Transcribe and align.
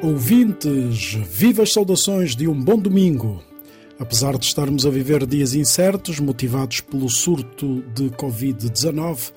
Ouvintes, 0.00 1.14
vivas 1.28 1.72
saudações 1.72 2.36
de 2.36 2.46
um 2.46 2.54
bom 2.54 2.78
domingo. 2.78 3.42
Apesar 3.98 4.38
de 4.38 4.46
estarmos 4.46 4.86
a 4.86 4.90
viver 4.90 5.26
dias 5.26 5.54
incertos, 5.54 6.20
motivados 6.20 6.80
pelo 6.80 7.10
surto 7.10 7.82
de 7.96 8.04
Covid-19, 8.10 9.32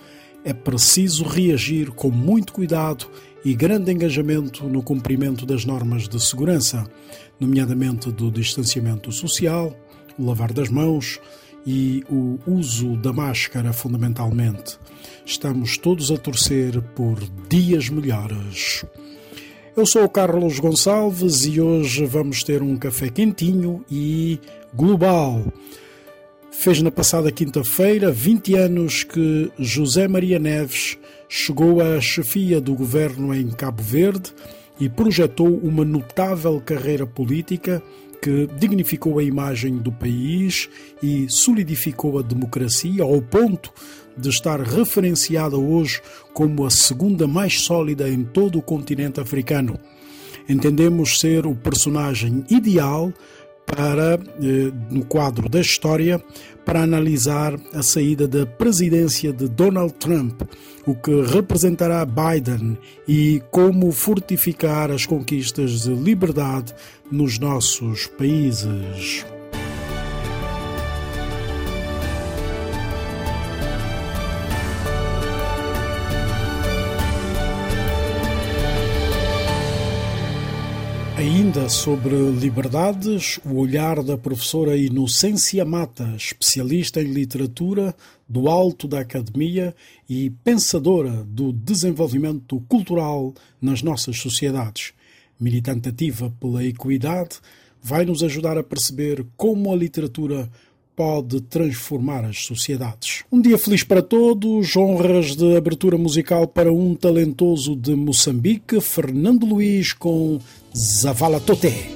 é 0.46 0.54
preciso 0.54 1.24
reagir 1.24 1.90
com 1.90 2.12
muito 2.12 2.54
cuidado 2.54 3.08
e 3.44 3.55
grande 3.55 3.92
engajamento 3.92 4.65
no 4.65 4.83
cumprimento 4.83 5.47
das 5.47 5.65
normas 5.65 6.08
de 6.08 6.24
segurança, 6.24 6.86
nomeadamente 7.40 8.12
do 8.12 8.29
distanciamento 8.29 9.12
social, 9.12 9.76
o 10.15 10.23
lavar 10.28 10.54
das 10.54 10.69
mãos 10.69 11.19
e 11.65 12.04
o 12.08 12.37
uso 12.46 12.96
da 12.97 13.12
máscara, 13.12 13.73
fundamentalmente. 13.73 14.78
Estamos 15.26 15.76
todos 15.79 16.12
a 16.12 16.18
torcer 16.18 16.80
por 16.94 17.20
dias 17.50 17.90
melhores. 17.90 18.86
Eu 19.74 19.86
sou 19.86 20.04
o 20.04 20.10
Carlos 20.10 20.60
Gonçalves 20.60 21.46
e 21.46 21.62
hoje 21.62 22.06
vamos 22.06 22.44
ter 22.44 22.62
um 22.62 22.76
café 22.76 23.08
quentinho 23.08 23.86
e 23.90 24.38
global. 24.74 25.46
Fez 26.52 26.82
na 26.82 26.92
passada 26.92 27.32
quinta-feira 27.32 28.12
20 28.12 28.54
anos 28.56 29.06
que 29.06 29.50
José 29.58 30.10
Maria 30.10 30.38
Neves 30.38 30.98
chegou 31.30 31.80
à 31.80 32.02
chefia 32.02 32.60
do 32.60 32.76
governo 32.76 33.34
em 33.34 33.50
Cabo 33.50 33.82
Verde 33.82 34.34
e 34.78 34.90
projetou 34.90 35.48
uma 35.64 35.86
notável 35.86 36.60
carreira 36.60 37.08
política 37.08 37.82
que 38.22 38.48
dignificou 38.60 39.20
a 39.20 39.24
imagem 39.24 39.78
do 39.78 39.92
país 39.92 40.70
e 41.02 41.28
solidificou 41.30 42.20
a 42.20 42.22
democracia 42.22 43.04
ao 43.04 43.22
ponto 43.22 43.72
de 44.18 44.30
estar 44.30 44.62
referenciada 44.62 45.58
hoje 45.58 46.02
como 46.34 46.66
a 46.66 46.70
segunda 46.70 47.28
mais 47.28 47.62
sólida 47.62 48.10
em 48.10 48.24
todo 48.24 48.60
o 48.60 48.62
continente 48.62 49.20
africano. 49.20 49.80
Entendemos 50.48 51.20
ser 51.20 51.46
o 51.46 51.55
personagem 51.55 52.44
ideal 52.50 53.13
para, 53.66 54.16
eh, 54.16 54.72
no 54.90 55.05
quadro 55.05 55.48
da 55.48 55.62
história, 55.62 56.22
para 56.66 56.84
analisar 56.84 57.58
a 57.74 57.82
saída 57.82 58.27
da 58.27 58.46
presidência 58.46 59.32
de 59.32 59.48
Donald 59.48 59.94
Trump, 59.94 60.41
o 60.85 60.94
que 60.94 61.22
representará 61.22 62.05
Biden 62.05 62.78
e 63.07 63.41
como 63.50 63.91
fortificar 63.91 64.91
as 64.91 65.05
conquistas 65.05 65.83
de 65.83 65.94
liberdade 65.94 66.73
nos 67.11 67.39
nossos 67.39 68.07
países. 68.07 69.25
Ainda 81.53 81.67
sobre 81.67 82.16
liberdades, 82.16 83.38
o 83.44 83.57
olhar 83.57 84.02
da 84.02 84.17
professora 84.17 84.77
Inocência 84.77 85.66
Mata, 85.66 86.13
especialista 86.16 87.02
em 87.02 87.11
literatura 87.11 87.94
do 88.25 88.47
alto 88.47 88.88
da 88.88 89.02
academia 89.02 89.75
e 90.09 90.29
pensadora 90.45 91.25
do 91.27 91.52
desenvolvimento 91.52 92.63
cultural 92.69 93.33
nas 93.61 93.81
nossas 93.81 94.17
sociedades. 94.17 94.94
Militante 95.38 95.89
ativa 95.89 96.33
pela 96.39 96.63
equidade, 96.63 97.39
vai 97.83 98.05
nos 98.05 98.23
ajudar 98.23 98.57
a 98.57 98.63
perceber 98.63 99.25
como 99.35 99.73
a 99.73 99.75
literatura 99.75 100.49
pode 100.95 101.41
transformar 101.41 102.23
as 102.23 102.45
sociedades. 102.45 103.25
Um 103.29 103.41
dia 103.41 103.57
feliz 103.57 103.83
para 103.83 104.02
todos, 104.02 104.75
honras 104.77 105.35
de 105.35 105.57
abertura 105.57 105.97
musical 105.97 106.47
para 106.47 106.72
um 106.72 106.95
talentoso 106.95 107.75
de 107.75 107.94
Moçambique, 107.94 108.79
Fernando 108.79 109.45
Luiz 109.45 109.91
com 109.91 110.39
zavala 110.73 111.39
tote. 111.39 111.91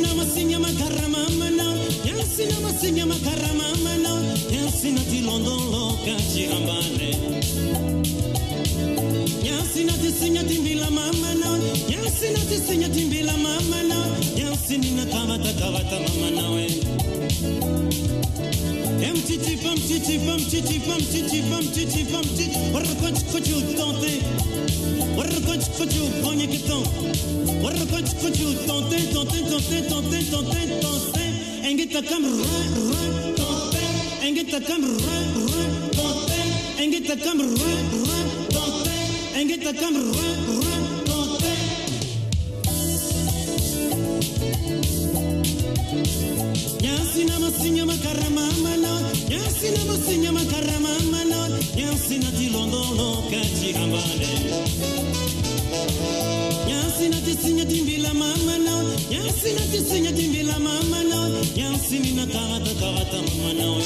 Na 0.00 0.14
masinya 0.14 0.58
makara 0.58 1.08
mama 1.08 1.50
na. 1.50 1.66
Yansi 2.04 2.46
na 2.50 2.60
masinya 2.60 3.06
na. 3.98 4.12
Yansi 4.50 4.90
londo 5.22 5.54
lo 5.72 5.98
kachi 6.04 6.46
ambane. 6.56 7.10
Na 9.84 9.92
ti 9.92 10.10
sinya 10.10 10.42
timbila 10.44 10.90
mama 10.90 11.34
na. 11.34 11.50
Yansi 11.88 12.32
na 12.34 12.40
ti 12.50 12.56
sinya 12.58 12.88
timbila 12.88 13.36
mama 13.36 13.82
na. 13.82 13.98
Yansi 14.34 14.78
bum 20.40 20.48
titi 20.48 20.78
bum 20.80 21.00
bum 21.50 21.64
titi 21.74 22.02
bum 22.10 22.24
what 22.72 22.84
the 22.84 22.94
punch 23.00 23.20
could 23.30 23.46
you 23.46 23.60
what 25.14 25.28
the 25.28 25.40
punch 25.46 25.66
could 25.76 25.92
you 25.92 26.08
bring 26.22 26.40
what 27.62 27.74
the 27.76 27.86
punch 27.92 28.10
could 28.20 28.38
you 28.38 28.54
don't 28.66 28.88
don't 29.10 29.30
and 31.62 31.78
get 31.78 31.92
the 31.92 32.02
camera 32.02 32.32
and 34.22 34.34
get 34.34 34.50
the 34.50 34.60
camera 34.60 34.96
and 36.80 36.92
get 36.92 37.04
the 37.06 37.16
camera 37.16 37.48
and 39.36 39.48
get 39.48 39.62
the 39.62 39.72
camera 39.74 40.89
Yansina 45.90 47.38
masinya 47.40 47.84
makarama 47.86 48.46
mano 48.62 48.94
Yansina 49.26 49.84
masinya 49.90 50.30
makarama 50.32 50.92
mano 51.10 51.58
Yansina 51.74 52.30
tilondo 52.30 52.94
no 52.94 53.26
kachi 53.30 53.74
ambale 53.74 54.30
Yansina 56.70 57.18
tisinya 57.26 57.64
timbila 57.66 58.14
mama 58.14 58.58
no 58.58 58.76
Yansina 59.10 59.60
tisinya 59.72 60.12
timbila 60.12 60.58
mama 60.60 61.02
no 61.02 61.42
Yansini 61.58 62.12
na 62.14 62.26
kawata 62.26 62.74
kawata 62.80 63.18
mama 63.26 63.52
no. 63.58 63.82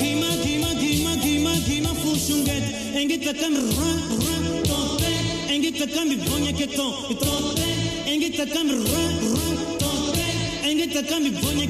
Kima 0.00 0.30
kima 0.42 0.74
kima 0.82 1.16
kima 1.22 1.52
kima 1.62 1.94
fushunget 2.02 2.64
Engita 2.98 3.32
kan 3.38 3.54
ra 3.54 3.90
ra 4.18 4.36
tote 4.66 5.12
Engita 5.46 5.86
kan 5.94 6.08
bibonya 6.10 6.52
keton 6.58 6.92
tote 7.22 7.68
Engita 8.10 8.46
kan 8.50 8.66
ra 8.66 9.04
ra 9.30 9.75
bonye 10.96 11.02
kakan 11.02 11.22
mi 11.22 11.30
bonye 11.30 11.66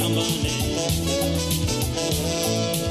kambone 0.00 0.52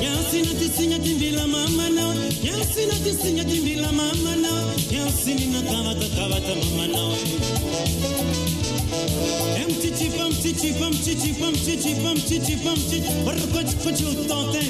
nyansina 0.02 0.54
tisinya 0.60 1.00
timbila 1.00 1.48
mama 1.48 1.90
nawe 1.90 2.16
nyansina 2.44 2.94
tisinya 3.04 3.44
timbila 3.44 3.92
mama 3.92 4.36
nawe 4.36 4.74
nyansinina 4.92 5.62
kavata 5.62 6.08
kavata 6.16 6.54
mama 6.56 6.88
nawe 6.88 7.18
eh, 9.58 9.66
Mchichipa, 9.70 10.30
mchichipa, 10.30 10.90
mchichipa, 10.92 11.52
mchichipa, 11.52 12.14
mchichipa, 12.16 12.72
mchichipa, 12.76 13.26
warkoch 13.26 13.74
kuchu 13.84 14.08
tonte, 14.28 14.62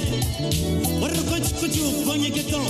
warkoch 1.01 1.50
kuchu 1.59 1.83
bonye 2.06 2.30
keton, 2.31 2.65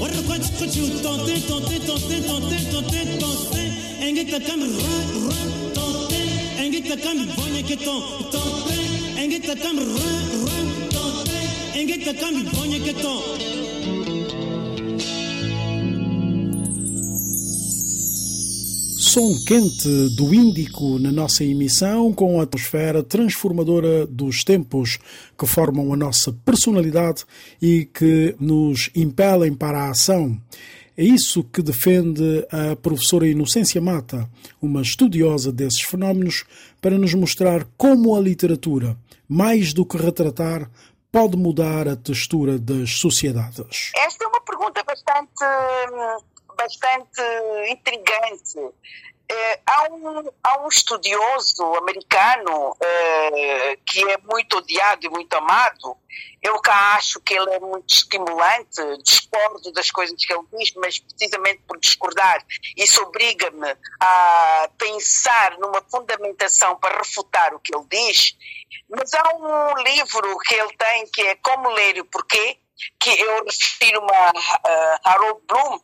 warkoch 0.00 0.46
kuchu 0.58 0.88
tonte, 1.02 1.40
tonte, 1.48 1.78
tonte, 1.86 2.20
tonte, 2.20 2.56
tonte, 2.70 3.18
tonte, 3.20 3.62
engita 4.00 4.40
kam 4.40 4.60
ra, 4.60 4.94
ra, 5.26 5.40
tonte, 5.74 6.20
engita 6.64 6.96
kam 6.96 7.18
bonye 7.36 7.62
keton, 7.62 8.02
tonte. 8.32 8.73
Ke 9.40 9.54
ton 9.56 9.78
Som 18.96 19.34
quente 19.46 19.88
do 20.16 20.34
Índico 20.34 20.98
na 20.98 21.12
nossa 21.12 21.44
emissão 21.44 22.12
com 22.12 22.40
a 22.40 22.44
atmosfera 22.44 23.02
transformadora 23.02 24.06
dos 24.06 24.44
tempos 24.44 24.98
que 25.38 25.46
formam 25.46 25.92
a 25.92 25.96
nossa 25.96 26.32
personalidade 26.44 27.24
e 27.60 27.88
que 27.92 28.34
nos 28.40 28.90
impelem 28.94 29.54
para 29.54 29.84
a 29.84 29.90
ação. 29.90 30.40
É 30.96 31.02
isso 31.02 31.42
que 31.42 31.60
defende 31.60 32.46
a 32.50 32.76
professora 32.76 33.26
Inocência 33.26 33.80
Mata, 33.80 34.30
uma 34.62 34.80
estudiosa 34.80 35.50
desses 35.50 35.82
fenómenos, 35.82 36.44
para 36.80 36.96
nos 36.96 37.12
mostrar 37.14 37.66
como 37.76 38.14
a 38.14 38.20
literatura, 38.20 38.96
mais 39.28 39.72
do 39.72 39.84
que 39.84 39.96
retratar, 39.96 40.70
pode 41.10 41.36
mudar 41.36 41.88
a 41.88 41.96
textura 41.96 42.58
das 42.58 42.98
sociedades. 42.98 43.90
Esta 43.96 44.24
é 44.24 44.28
uma 44.28 44.40
pergunta 44.42 44.84
bastante, 44.84 45.44
bastante 46.56 47.22
intrigante. 47.70 48.74
É, 49.36 49.60
há, 49.66 49.88
um, 49.90 50.30
há 50.44 50.64
um 50.64 50.68
estudioso 50.68 51.74
americano 51.76 52.76
é, 52.80 53.76
que 53.84 54.00
é 54.10 54.18
muito 54.18 54.58
odiado 54.58 55.06
e 55.06 55.10
muito 55.10 55.34
amado. 55.34 55.96
Eu 56.40 56.60
cá 56.60 56.94
acho 56.94 57.20
que 57.20 57.34
ele 57.34 57.50
é 57.52 57.58
muito 57.58 57.92
estimulante, 57.92 58.80
discordo 59.02 59.72
das 59.72 59.90
coisas 59.90 60.14
que 60.24 60.32
ele 60.32 60.44
diz, 60.52 60.72
mas 60.76 60.98
precisamente 61.00 61.62
por 61.66 61.80
discordar, 61.80 62.44
isso 62.76 63.02
obriga-me 63.02 63.76
a 63.98 64.70
pensar 64.78 65.58
numa 65.58 65.82
fundamentação 65.90 66.76
para 66.76 66.98
refutar 66.98 67.54
o 67.54 67.60
que 67.60 67.74
ele 67.74 67.86
diz. 67.90 68.36
Mas 68.88 69.12
há 69.14 69.34
um 69.34 69.82
livro 69.82 70.38
que 70.40 70.54
ele 70.54 70.76
tem 70.76 71.06
que 71.12 71.22
é 71.22 71.34
Como 71.36 71.70
Ler 71.70 71.96
e 71.96 72.00
o 72.02 72.04
Porquê, 72.04 72.58
que 73.00 73.10
eu 73.10 73.44
refiro-me 73.44 74.12
a, 74.12 74.32
a 74.64 75.12
Harold 75.12 75.40
Bloom, 75.48 75.80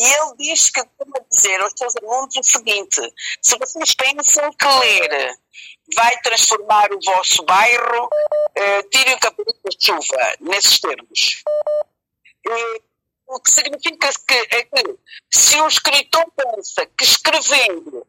e 0.00 0.02
ele 0.02 0.34
diz 0.38 0.70
que 0.70 0.82
como 0.96 1.12
dizer 1.30 1.60
aos 1.60 1.74
seus 1.76 1.94
alunos 1.96 2.34
o 2.34 2.42
seguinte: 2.42 3.02
se 3.42 3.58
vocês 3.58 3.94
pensam 3.94 4.50
que 4.54 4.66
ler 4.66 5.34
vai 5.94 6.16
transformar 6.22 6.90
o 6.90 7.00
vosso 7.04 7.42
bairro, 7.44 8.08
eh, 8.54 8.82
tirem 8.84 9.14
o 9.14 9.20
cabelo 9.20 9.54
da 9.62 9.70
chuva, 9.78 10.36
nesses 10.40 10.80
termos. 10.80 11.44
E, 12.46 12.82
o 13.26 13.40
que 13.40 13.50
significa 13.50 14.10
que, 14.26 14.56
é 14.56 14.62
que 14.64 14.98
se 15.30 15.60
um 15.60 15.68
escritor 15.68 16.24
pensa 16.34 16.86
que 16.86 17.04
escrevendo 17.04 18.06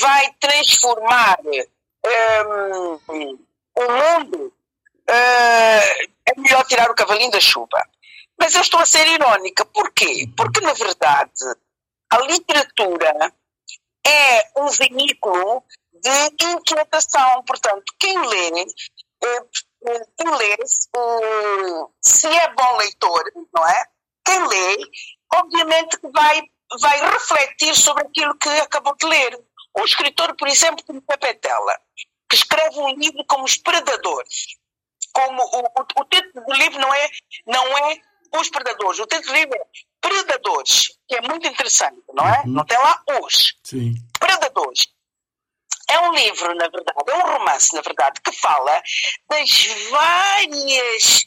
vai 0.00 0.30
transformar 0.38 1.38
um, 1.42 3.38
o 3.74 3.82
mundo, 3.82 4.52
uh, 5.08 6.12
é 6.26 6.34
melhor 6.36 6.64
tirar 6.66 6.90
o 6.90 6.94
cavalinho 6.94 7.30
da 7.30 7.40
chuva. 7.40 7.82
Mas 8.38 8.54
eu 8.54 8.60
estou 8.60 8.80
a 8.80 8.86
ser 8.86 9.06
irónica. 9.06 9.64
Porquê? 9.66 10.28
Porque, 10.36 10.60
na 10.60 10.72
verdade, 10.72 11.32
a 12.10 12.18
literatura 12.18 13.32
é 14.06 14.60
um 14.60 14.68
veículo 14.68 15.64
de 15.92 16.46
inquietação. 16.46 17.42
Portanto, 17.44 17.94
quem 17.98 18.18
lê, 18.26 18.50
eh, 19.24 19.44
quem 20.16 20.30
lê, 20.36 20.56
se 22.00 22.26
é 22.26 22.52
bom 22.54 22.76
leitor, 22.76 23.24
não 23.54 23.66
é? 23.66 23.84
Quem 24.24 24.46
lê, 24.46 24.76
obviamente 25.34 25.98
vai, 26.12 26.42
vai 26.80 27.10
refletir 27.10 27.74
sobre 27.74 28.04
aquilo 28.04 28.36
que 28.36 28.48
acabou 28.48 28.94
de 28.96 29.06
ler. 29.06 29.38
Um 29.76 29.84
escritor, 29.84 30.36
por 30.36 30.48
exemplo, 30.48 30.84
como 30.86 31.02
Pepetela, 31.02 31.80
que 32.28 32.36
escreve 32.36 32.78
um 32.78 32.94
livro 32.94 33.24
como 33.26 33.44
Os 33.44 33.56
Predadores. 33.56 34.46
Como 35.12 35.42
o, 35.42 35.60
o, 35.60 36.00
o 36.00 36.04
título 36.04 36.44
do 36.44 36.52
livro 36.54 36.80
não 36.80 36.92
é, 36.92 37.10
não 37.46 37.78
é 37.78 38.00
os 38.38 38.48
predadores. 38.48 38.98
O 38.98 39.06
título 39.06 39.32
do 39.32 39.34
livro 39.34 39.54
é 39.54 39.64
Predadores, 40.00 40.88
que 41.08 41.16
é 41.16 41.20
muito 41.22 41.46
interessante, 41.46 42.02
não 42.12 42.26
é? 42.26 42.40
Uhum. 42.40 42.52
Não 42.52 42.64
tem 42.64 42.78
lá 42.78 43.02
os. 43.22 43.54
Sim. 43.64 43.94
Predadores. 44.18 44.86
É 45.88 46.00
um 46.00 46.12
livro, 46.12 46.54
na 46.54 46.68
verdade, 46.68 46.98
é 47.08 47.16
um 47.16 47.32
romance, 47.32 47.74
na 47.74 47.82
verdade, 47.82 48.20
que 48.20 48.32
fala 48.32 48.82
das 49.28 49.66
várias 49.90 51.26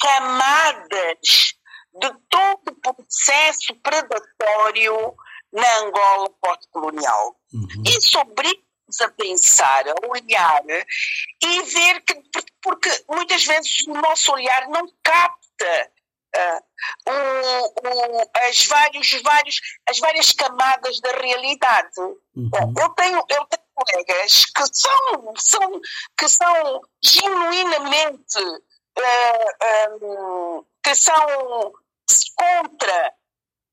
camadas 0.00 1.54
de 1.94 2.10
todo 2.28 2.68
o 2.68 2.94
processo 2.94 3.74
predatório 3.82 5.14
na 5.52 5.78
Angola 5.78 6.30
pós-colonial. 6.40 7.36
Uhum. 7.52 7.82
Isso 7.86 8.18
obriga-nos 8.18 9.00
a 9.00 9.08
pensar, 9.10 9.88
a 9.88 9.94
olhar 10.08 10.62
e 11.42 11.62
ver 11.62 12.00
que, 12.02 12.22
porque 12.60 12.90
muitas 13.08 13.44
vezes 13.44 13.86
o 13.86 13.94
nosso 13.94 14.32
olhar 14.32 14.68
não 14.68 14.86
capta 15.02 15.90
uh, 16.34 16.62
o, 17.06 18.30
as, 18.48 18.66
vários, 18.66 19.22
vários, 19.22 19.60
as 19.88 19.98
várias 19.98 20.32
camadas 20.32 21.00
da 21.00 21.12
realidade. 21.12 22.00
Uhum. 22.36 22.50
Eu, 22.78 22.88
tenho, 22.90 23.18
eu 23.28 23.44
tenho 23.46 23.64
colegas 23.74 24.44
que 24.44 24.66
são, 24.72 25.34
são, 25.36 25.80
que 26.18 26.28
são 26.28 26.82
genuinamente 27.02 28.38
uh, 28.98 30.04
um, 30.04 30.64
que 30.82 30.94
são 30.94 31.72
contra 32.36 33.14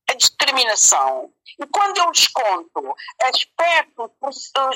a 0.08 0.14
discriminação. 0.14 1.32
E 1.60 1.66
quando 1.66 1.98
eu 1.98 2.10
lhes 2.10 2.26
conto 2.28 2.94
aspectos, 3.24 4.10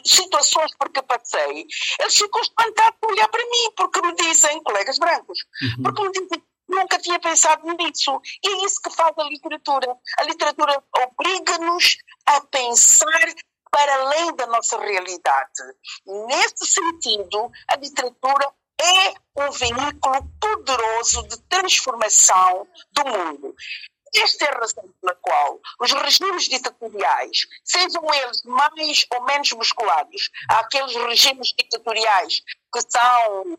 situações 0.04 0.76
por 0.78 0.90
que 0.90 1.02
passei, 1.02 1.66
eles 2.00 2.14
ficam 2.14 2.40
espantados 2.42 2.98
a 3.02 3.06
olhar 3.06 3.28
para 3.28 3.44
mim, 3.44 3.70
porque 3.76 4.00
me 4.02 4.14
dizem, 4.14 4.62
colegas 4.62 4.98
brancos, 4.98 5.38
uhum. 5.62 5.82
porque 5.82 6.02
me 6.02 6.12
dizem 6.12 6.42
Nunca 6.68 6.98
tinha 6.98 7.18
pensado 7.18 7.66
nisso. 7.74 8.20
E 8.42 8.48
é 8.48 8.64
isso 8.64 8.80
que 8.82 8.90
faz 8.90 9.16
a 9.16 9.24
literatura. 9.24 9.96
A 10.18 10.22
literatura 10.24 10.82
obriga-nos 11.04 11.98
a 12.26 12.40
pensar 12.42 13.34
para 13.70 13.94
além 13.94 14.34
da 14.34 14.46
nossa 14.46 14.78
realidade. 14.78 15.62
Nesse 16.06 16.66
sentido, 16.66 17.50
a 17.68 17.76
literatura 17.76 18.52
é 18.80 19.42
um 19.42 19.50
veículo 19.50 20.30
poderoso 20.40 21.26
de 21.28 21.40
transformação 21.42 22.66
do 22.92 23.04
mundo. 23.04 23.54
Esta 24.14 24.46
é 24.46 24.48
a 24.48 24.58
razão 24.58 24.84
pela 25.00 25.14
qual 25.16 25.60
os 25.80 25.92
regimes 25.92 26.44
ditatoriais, 26.44 27.46
sejam 27.64 28.02
eles 28.14 28.42
mais 28.44 29.06
ou 29.12 29.24
menos 29.24 29.52
musculados, 29.52 30.30
aqueles 30.48 30.94
regimes 30.94 31.52
ditatoriais 31.58 32.40
que 32.72 32.80
são 32.88 33.58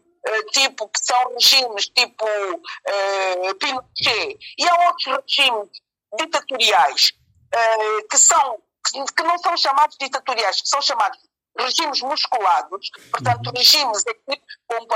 tipo, 0.52 0.88
que 0.90 1.00
são 1.04 1.34
regimes 1.34 1.88
tipo 1.90 2.26
uh, 2.26 3.56
Pinochet, 3.56 4.38
e 4.58 4.68
há 4.68 4.88
outros 4.88 5.18
regimes 5.28 5.70
ditatoriais 6.18 7.12
uh, 7.54 8.08
que, 8.10 8.18
são, 8.18 8.58
que 9.16 9.24
não 9.24 9.38
são 9.40 9.56
chamados 9.58 9.98
ditatoriais, 10.00 10.62
que 10.62 10.70
são 10.70 10.82
chamados 10.82 11.20
regimes 11.60 12.02
musculados, 12.02 12.90
portanto, 13.12 13.48
uhum. 13.48 13.54
regimes 13.56 14.04
como, 14.68 14.88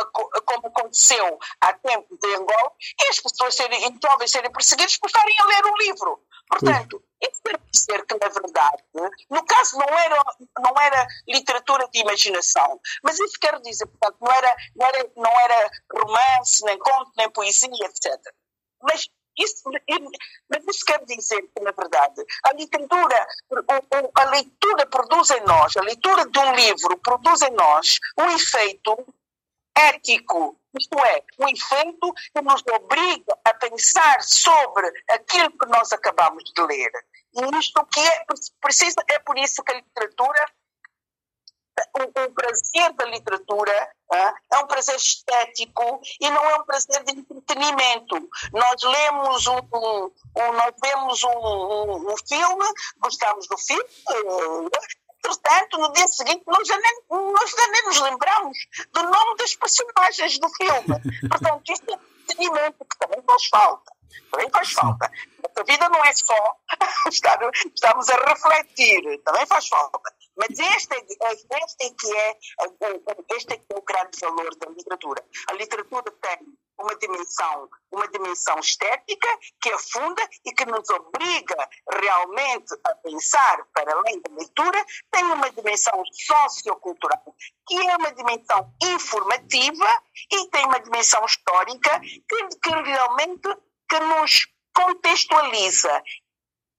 como 0.45 0.67
aconteceu 0.67 1.39
há 1.61 1.73
tempos 1.73 2.17
em 2.23 2.35
Angola, 2.35 2.71
e 2.99 3.07
as 3.09 3.19
pessoas 3.19 3.55
serem, 3.55 3.99
jovens 4.03 4.31
serem 4.31 4.51
perseguidos 4.51 4.97
por 4.97 5.07
estarem 5.07 5.35
a 5.39 5.45
ler 5.45 5.65
o 5.65 5.77
livro. 5.77 6.23
Portanto, 6.49 7.01
isso 7.21 7.41
quer 7.43 7.59
dizer 7.71 8.05
que, 8.05 8.17
na 8.19 8.27
verdade, 8.27 8.83
no 9.29 9.45
caso 9.45 9.77
não 9.77 9.87
era, 9.87 10.23
não 10.59 10.81
era 10.81 11.07
literatura 11.27 11.87
de 11.87 11.99
imaginação, 11.99 12.79
mas 13.03 13.19
isso 13.19 13.39
quer 13.39 13.59
dizer, 13.61 13.85
portanto, 13.85 14.17
não 14.19 14.31
era, 14.31 14.55
não 14.75 14.87
era, 14.87 15.11
não 15.15 15.31
era 15.31 15.71
romance, 15.93 16.65
nem 16.65 16.77
conto, 16.77 17.11
nem 17.17 17.29
poesia, 17.29 17.69
etc. 17.85 18.19
Mas 18.81 19.07
isso, 19.37 19.63
mas 20.49 20.63
isso 20.67 20.85
quer 20.85 21.03
dizer 21.05 21.41
que, 21.41 21.63
na 21.63 21.71
verdade, 21.71 22.23
a 22.43 22.53
literatura, 22.53 23.27
a 24.15 24.25
leitura 24.25 24.85
produz 24.87 25.29
em 25.31 25.41
nós, 25.41 25.75
a 25.77 25.81
leitura 25.81 26.25
de 26.25 26.39
um 26.39 26.53
livro 26.53 26.97
produz 26.99 27.41
em 27.41 27.51
nós 27.51 27.97
um 28.17 28.29
efeito 28.31 29.05
ético, 29.75 30.59
isto 30.77 30.99
é, 30.99 31.23
um 31.39 31.47
efeito 31.47 32.13
que 32.33 32.41
nos 32.41 32.63
obriga 32.73 33.37
a 33.45 33.53
pensar 33.53 34.21
sobre 34.21 34.87
aquilo 35.09 35.51
que 35.51 35.65
nós 35.67 35.91
acabamos 35.91 36.43
de 36.55 36.61
ler. 36.63 36.91
E 37.33 37.57
isto 37.57 37.85
que 37.85 37.99
é 37.99 38.25
preciso, 38.59 38.95
é 39.09 39.19
por 39.19 39.37
isso 39.37 39.63
que 39.63 39.71
a 39.71 39.75
literatura 39.75 40.45
o, 41.97 42.23
o 42.23 42.31
prazer 42.33 42.93
da 42.93 43.05
literatura 43.05 43.89
é 44.51 44.57
um 44.57 44.67
prazer 44.67 44.95
estético 44.95 46.01
e 46.19 46.29
não 46.29 46.43
é 46.49 46.55
um 46.57 46.63
prazer 46.63 47.03
de 47.03 47.19
entretenimento. 47.19 48.29
Nós 48.51 48.81
lemos 48.83 49.47
um, 49.47 49.57
um, 49.73 50.11
um 50.37 50.53
nós 50.53 50.73
vemos 50.83 51.23
um, 51.23 52.11
um, 52.11 52.15
filme, 52.27 52.65
gostamos 52.99 53.47
do 53.47 53.57
filme, 53.57 53.83
entretanto, 55.23 55.77
no 55.77 55.93
dia 55.93 56.07
seguinte, 56.07 56.43
nós 56.47 56.67
já, 56.67 56.77
nem, 56.77 57.01
nós 57.09 57.51
já 57.51 57.67
nem 57.67 57.83
nos 57.85 57.99
lembramos 58.01 58.57
do 58.91 59.03
nome 59.03 59.37
das 59.37 59.55
personagens 59.55 60.39
do 60.39 60.49
filme. 60.49 61.29
Portanto, 61.29 61.71
isto 61.71 61.91
é 61.91 62.11
entretenimento 62.21 62.85
que 62.85 62.97
também 62.97 63.21
faz 63.25 63.45
falta. 63.47 63.91
Também 64.31 64.49
faz 64.49 64.71
falta. 64.71 65.11
A 65.55 65.63
vida 65.63 65.89
não 65.89 66.03
é 66.05 66.13
só 66.13 66.57
estar, 67.09 67.39
estamos 67.73 68.09
a 68.09 68.15
refletir, 68.15 69.21
também 69.23 69.45
faz 69.45 69.67
falta. 69.67 69.99
Mas 70.41 70.57
este, 70.57 70.95
este, 70.95 71.85
é 71.85 71.89
que 71.91 72.17
é, 72.17 72.37
este 73.35 73.53
é 73.53 73.57
que 73.57 73.65
é 73.69 73.77
o 73.77 73.81
grande 73.83 74.19
valor 74.19 74.55
da 74.55 74.69
literatura. 74.71 75.23
A 75.47 75.53
literatura 75.53 76.11
tem 76.19 76.39
uma 76.79 76.95
dimensão, 76.95 77.69
uma 77.91 78.07
dimensão 78.07 78.57
estética 78.57 79.27
que 79.61 79.71
afunda 79.71 80.27
e 80.43 80.51
que 80.51 80.65
nos 80.65 80.89
obriga 80.89 81.69
realmente 81.91 82.73
a 82.83 82.95
pensar, 82.95 83.63
para 83.71 83.93
além 83.93 84.19
da 84.19 84.33
leitura, 84.33 84.83
tem 85.11 85.25
uma 85.25 85.51
dimensão 85.51 86.03
sociocultural, 86.11 87.35
que 87.67 87.75
é 87.75 87.95
uma 87.97 88.11
dimensão 88.11 88.73
informativa 88.81 90.03
e 90.31 90.49
tem 90.49 90.65
uma 90.65 90.79
dimensão 90.79 91.23
histórica 91.23 91.99
que, 91.99 92.47
que 92.63 92.69
realmente 92.83 93.47
que 93.87 93.99
nos 93.99 94.47
contextualiza 94.73 96.01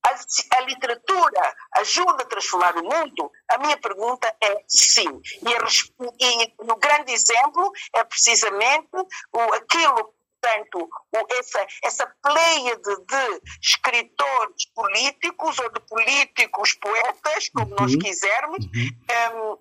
a, 0.04 0.56
a, 0.56 0.60
literatura 0.62 1.54
ajuda 1.78 2.22
a 2.22 2.26
transformar 2.26 2.76
o 2.76 2.82
mundo? 2.82 3.30
A 3.48 3.58
minha 3.58 3.76
pergunta 3.76 4.34
é 4.42 4.62
sim. 4.66 5.20
E, 5.42 6.44
e 6.44 6.54
o 6.58 6.76
grande 6.76 7.12
exemplo 7.12 7.70
é 7.94 8.04
precisamente 8.04 8.90
o, 9.32 9.40
aquilo 9.54 10.14
portanto, 10.42 10.90
essa, 11.38 11.66
essa 11.84 12.06
pleiade 12.20 12.82
de 12.82 13.40
escritores 13.62 14.66
políticos 14.74 15.56
ou 15.60 15.72
de 15.72 15.80
políticos 15.82 16.74
poetas, 16.74 17.48
como 17.50 17.70
uhum. 17.70 17.76
nós 17.78 17.94
quisermos, 17.94 18.64
uhum. 18.64 19.58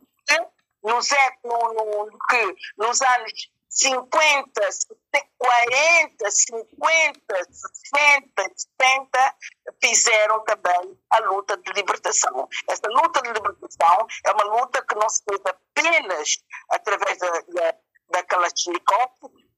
um, 0.83 0.89
nos, 0.89 1.10
no, 1.43 1.74
no, 1.74 2.17
que 2.27 2.55
nos 2.77 3.01
anos 3.01 3.51
50, 3.71 4.51
40, 5.37 6.29
50, 6.29 7.19
60, 7.51 8.51
70 8.77 9.35
fizeram 9.81 10.43
também 10.43 10.97
a 11.09 11.19
luta 11.19 11.55
de 11.57 11.71
libertação. 11.73 12.49
Essa 12.69 12.87
luta 12.89 13.21
de 13.21 13.29
libertação 13.29 14.07
é 14.25 14.31
uma 14.31 14.59
luta 14.59 14.85
que 14.87 14.95
não 14.95 15.07
se 15.07 15.23
fez 15.23 15.41
apenas 15.45 16.37
através 16.69 17.17
da, 17.17 17.31
da, 17.31 17.75
da 18.11 18.23
Kalashnikov, 18.23 19.09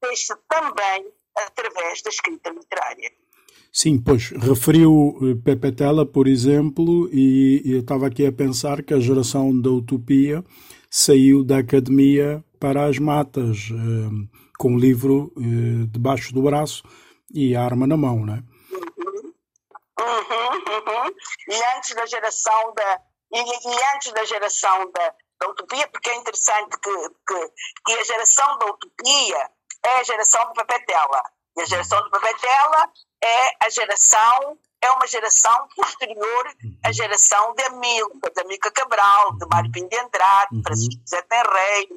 fez-se 0.02 0.34
também 0.48 1.12
através 1.34 2.00
da 2.02 2.10
escrita 2.10 2.50
literária. 2.50 3.10
Sim, 3.72 4.00
pois, 4.00 4.30
referiu 4.30 5.18
eh, 5.20 5.34
Pepe 5.44 5.72
Tela, 5.72 6.06
por 6.06 6.28
exemplo, 6.28 7.08
e 7.12 7.60
eu 7.64 7.80
estava 7.80 8.06
aqui 8.06 8.24
a 8.24 8.30
pensar 8.30 8.84
que 8.84 8.94
a 8.94 9.00
geração 9.00 9.60
da 9.60 9.68
utopia 9.68 10.44
saiu 10.88 11.42
da 11.42 11.58
academia 11.58 12.44
para 12.64 12.86
as 12.86 12.98
matas, 12.98 13.68
eh, 13.70 14.26
com 14.58 14.74
o 14.74 14.78
livro 14.78 15.30
eh, 15.36 15.84
debaixo 15.86 16.32
do 16.32 16.40
braço 16.40 16.82
e 17.30 17.54
a 17.54 17.62
arma 17.62 17.86
na 17.86 17.94
mão, 17.94 18.24
não 18.24 18.36
é? 18.36 18.42
Uhum, 20.00 20.54
uhum. 20.56 21.14
E 21.46 21.76
antes 21.76 21.94
da 21.94 22.06
geração 22.06 22.72
da 22.74 23.00
e, 23.34 23.38
e 23.38 23.94
antes 23.94 24.12
da 24.12 24.24
geração 24.24 24.90
da, 24.92 25.14
da, 25.40 25.48
utopia, 25.50 25.86
porque 25.88 26.08
é 26.08 26.16
interessante 26.16 26.78
que, 26.82 27.08
que, 27.26 27.52
que, 27.84 27.92
a 27.92 28.04
geração 28.04 28.56
da 28.56 28.66
utopia 28.66 29.50
é 29.84 30.00
a 30.00 30.02
geração 30.02 30.46
do 30.46 30.54
Papetela. 30.54 31.22
E 31.58 31.60
a 31.60 31.66
geração 31.66 32.02
do 32.02 32.10
Papetela 32.10 32.90
é 33.22 33.66
a 33.66 33.68
geração 33.68 34.58
é 34.84 34.90
uma 34.92 35.06
geração 35.06 35.66
posterior 35.74 36.54
à 36.84 36.92
geração 36.92 37.54
de 37.54 37.62
Amilca, 37.64 38.30
de 38.30 38.40
Amica 38.40 38.70
Cabral, 38.70 39.32
de 39.36 39.46
Mário 39.46 39.72
Pinto 39.72 39.88
de 39.88 39.98
Andrade, 39.98 40.54
uhum. 40.54 40.62
Francisco 40.62 41.00
José 41.00 41.22
Tenrei, 41.22 41.88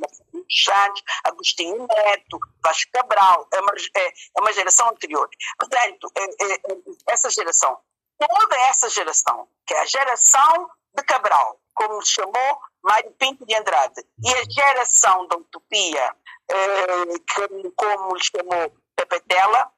Santos, 0.50 1.04
Agostinho 1.26 1.86
Neto, 1.88 2.40
Vasco 2.64 2.92
Cabral, 2.94 3.48
é 3.54 3.60
uma, 3.60 3.74
é, 3.96 4.08
é 4.08 4.42
uma 4.42 4.54
geração 4.54 4.90
anterior. 4.90 5.30
Portanto, 5.60 6.10
é, 6.16 6.24
é, 6.24 6.54
é, 6.54 6.78
essa 7.10 7.30
geração, 7.30 7.78
toda 8.18 8.56
essa 8.70 8.90
geração, 8.90 9.48
que 9.66 9.74
é 9.74 9.82
a 9.82 9.86
geração 9.86 10.70
de 10.96 11.04
Cabral, 11.04 11.60
como 11.74 12.04
chamou 12.06 12.62
Mário 12.84 13.12
Pinto 13.20 13.46
de 13.46 13.54
Andrade, 13.54 14.02
e 14.24 14.34
a 14.34 14.50
geração 14.50 15.28
da 15.28 15.36
utopia, 15.36 16.16
é, 16.50 17.06
que, 17.20 17.72
como 17.76 18.16
lhe 18.16 18.24
chamou 18.24 18.74
Pepe 18.96 19.20
Tela, 19.28 19.72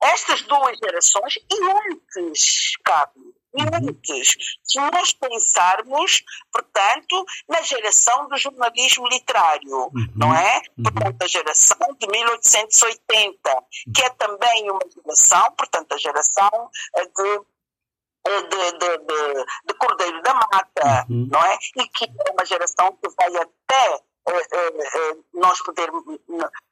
estas 0.00 0.42
duas 0.42 0.78
gerações, 0.78 1.34
e 1.36 1.92
antes, 2.14 2.76
Cabo, 2.84 3.34
e 3.56 3.62
antes, 3.62 4.36
se 4.62 4.78
nós 4.78 5.12
pensarmos, 5.12 6.22
portanto, 6.52 7.24
na 7.48 7.62
geração 7.62 8.28
do 8.28 8.36
jornalismo 8.36 9.08
literário, 9.08 9.70
uhum. 9.70 10.08
não 10.14 10.34
é? 10.34 10.62
Uhum. 10.76 10.84
Portanto, 10.84 11.22
a 11.22 11.26
geração 11.26 11.96
de 11.98 12.06
1880, 12.06 13.64
que 13.94 14.02
é 14.02 14.10
também 14.10 14.70
uma 14.70 14.80
geração, 14.94 15.52
portanto, 15.52 15.92
a 15.92 15.98
geração 15.98 16.70
eh, 16.96 17.06
de 17.06 17.40
eh, 18.26 18.42
de, 18.42 18.72
de, 18.72 18.98
de, 18.98 19.44
de, 19.66 19.74
Cordeiro 19.74 20.22
da 20.22 20.34
Mata, 20.34 21.06
uhum. 21.08 21.28
não 21.30 21.42
é? 21.42 21.58
E 21.76 21.88
que 21.88 22.04
é 22.04 22.32
uma 22.32 22.44
geração 22.44 22.96
que 23.02 23.08
vai 23.16 23.34
até 23.36 24.02
nós, 25.32 25.62
poder, 25.62 25.90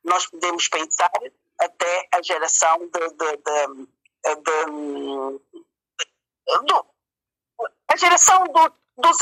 nós 0.04 0.26
podemos 0.26 0.68
pensar 0.68 1.10
até 1.60 2.08
a 2.12 2.22
geração 2.22 2.78
de, 2.78 3.08
de, 3.08 3.36
de, 3.36 4.36
de 4.36 4.66
do, 6.64 6.86
a 7.90 7.96
geração 7.96 8.44
do, 8.44 8.72
dos, 8.98 9.16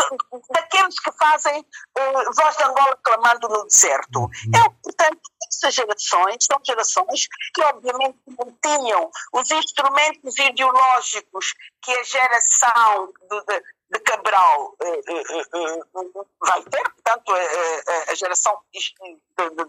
daqueles 0.51 0.99
que 1.01 1.13
fazem 1.13 1.61
uh, 1.61 2.33
voz 2.35 2.57
de 2.57 2.65
Angola 2.65 2.99
clamando 3.03 3.49
no 3.49 3.65
deserto. 3.65 4.21
Uhum. 4.21 4.31
É, 4.55 4.71
portanto, 4.83 5.21
essas 5.49 5.75
gerações 5.75 6.37
são 6.45 6.61
gerações 6.65 7.29
que, 7.55 7.63
obviamente, 7.63 8.19
não 8.27 8.59
tinham 8.63 9.11
os 9.33 9.51
instrumentos 9.51 10.39
ideológicos 10.39 11.55
que 11.83 11.93
a 11.93 12.03
geração 12.03 13.13
de, 13.31 13.45
de, 13.45 13.63
de 13.91 14.01
Cabral 14.01 14.75
uh, 14.81 15.01
uh, 16.01 16.27
vai 16.41 16.63
ter, 16.65 16.83
portanto, 16.83 17.33
a 18.09 18.15
geração 18.15 18.61
de, 18.73 18.81
de, 19.39 19.51
de 19.51 19.65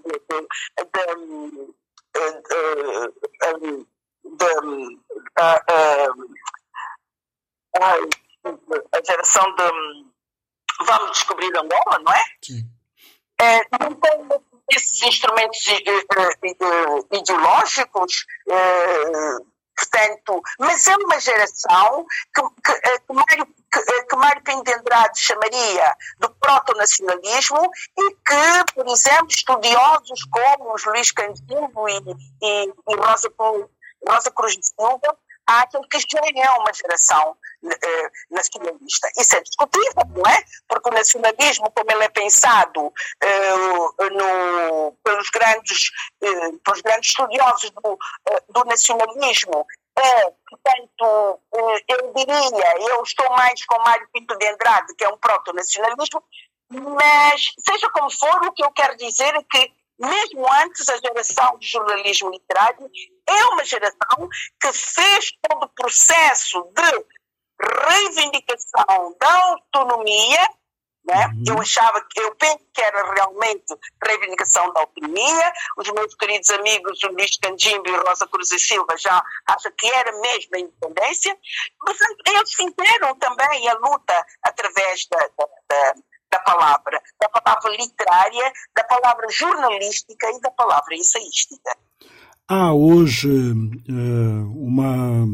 a 8.92 9.02
geração 9.06 9.56
de 9.56 10.06
vamos 10.86 11.12
descobrir 11.12 11.58
Angola, 11.58 12.00
não 12.00 12.14
é? 12.14 12.24
Sim. 12.44 12.70
é 13.42 13.62
não 13.80 13.94
tem 13.96 14.28
esses 14.72 15.02
instrumentos 15.04 15.64
ideológicos, 17.12 18.26
portanto, 19.76 20.42
mas 20.60 20.88
é 20.88 20.96
uma 20.96 21.20
geração 21.20 22.06
que, 22.34 22.42
que, 22.64 23.00
que 23.00 23.14
Mário 23.14 23.48
que 24.10 24.16
Mário 24.16 24.42
Pinto 24.44 24.64
de 24.64 24.74
Andrade 24.74 25.20
chamaria 25.20 25.98
de 26.20 26.30
proto-nacionalismo 26.40 27.70
e 27.98 28.12
que, 28.12 28.74
por 28.74 28.88
exemplo, 28.88 29.28
estudiosos 29.30 30.24
como 30.32 30.74
os 30.74 30.86
Luís 30.86 31.12
Candinho 31.12 31.72
e, 31.90 32.46
e, 32.46 32.66
e 32.68 32.96
Rosa, 32.96 33.30
Rosa 34.08 34.32
Cruz 34.32 34.56
de 34.56 34.66
Silva 34.66 35.18
acham 35.48 35.82
que 35.90 36.00
já 36.00 36.22
é 36.24 36.50
uma 36.52 36.74
geração 36.74 37.38
eh, 37.72 38.12
nacionalista. 38.30 39.10
Isso 39.18 39.36
é 39.36 39.42
discutível, 39.42 40.04
não 40.16 40.32
é? 40.32 40.44
Porque 40.68 40.90
o 40.90 40.94
nacionalismo, 40.94 41.72
como 41.72 41.92
ele 41.92 42.04
é 42.04 42.10
pensado 42.10 42.94
eh, 43.22 44.10
no, 44.12 44.92
pelos, 45.04 45.30
grandes, 45.30 45.92
eh, 46.22 46.52
pelos 46.64 46.82
grandes 46.82 47.10
estudiosos 47.10 47.72
do, 47.72 47.98
do 48.50 48.66
nacionalismo, 48.66 49.66
é, 49.98 50.32
portanto, 50.50 51.40
eu 51.88 52.14
diria, 52.14 52.90
eu 52.90 53.02
estou 53.02 53.30
mais 53.30 53.66
com 53.66 53.80
Mário 53.80 54.08
Pinto 54.14 54.38
de 54.38 54.48
Andrade, 54.48 54.94
que 54.96 55.06
é 55.06 55.10
um 55.10 55.18
proto-nacionalismo, 55.18 56.22
mas, 56.70 57.54
seja 57.66 57.90
como 57.92 58.10
for, 58.10 58.46
o 58.46 58.52
que 58.52 58.64
eu 58.64 58.72
quero 58.72 58.98
dizer 58.98 59.34
é 59.36 59.44
que, 59.44 59.72
mesmo 59.98 60.46
antes, 60.52 60.90
a 60.90 60.98
geração 60.98 61.58
de 61.58 61.68
jornalismo 61.68 62.30
literário 62.30 62.90
é 63.28 63.46
uma 63.46 63.64
geração 63.64 64.28
que 64.60 64.74
fez 64.74 65.32
todo 65.42 65.64
o 65.64 65.70
processo 65.70 66.70
de 66.76 67.06
reivindicação 67.62 69.16
da 69.20 69.44
autonomia 69.50 70.48
né? 71.06 71.28
Uhum. 71.28 71.44
Eu 71.48 71.62
achava 71.62 72.02
que, 72.02 72.20
eu 72.20 72.36
penso 72.36 72.60
que 72.74 72.82
era 72.82 73.14
realmente 73.14 73.74
reivindicação 74.04 74.74
da 74.74 74.82
autonomia. 74.82 75.54
Os 75.78 75.92
meus 75.92 76.16
queridos 76.16 76.50
amigos, 76.50 77.04
o 77.04 77.08
Luís 77.10 77.38
Candimbo 77.38 77.88
e 77.88 77.98
Rosa 77.98 78.28
Cruz 78.28 78.52
e 78.52 78.60
Silva, 78.60 78.98
já 78.98 79.24
acham 79.48 79.72
que 79.78 79.86
era 79.88 80.12
mesmo 80.20 80.56
a 80.56 80.60
independência. 80.60 81.38
Mas 81.86 81.98
eles 82.28 82.54
fizeram 82.54 83.16
também 83.20 83.70
a 83.70 83.74
luta 83.76 84.26
através 84.44 85.08
da, 85.10 85.20
da, 85.20 85.48
da, 85.70 85.94
da 86.32 86.40
palavra, 86.40 87.02
da 87.22 87.30
palavra 87.30 87.72
literária, 87.72 88.54
da 88.76 88.84
palavra 88.84 89.28
jornalística 89.30 90.32
e 90.32 90.42
da 90.42 90.52
palavra 90.52 90.96
ensaística. 90.96 91.78
Há 92.48 92.74
hoje 92.74 93.28
uh, 93.28 94.52
uma 94.56 95.26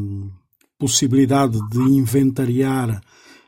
possibilidade 0.82 1.56
de 1.68 1.78
inventariar 1.78 3.00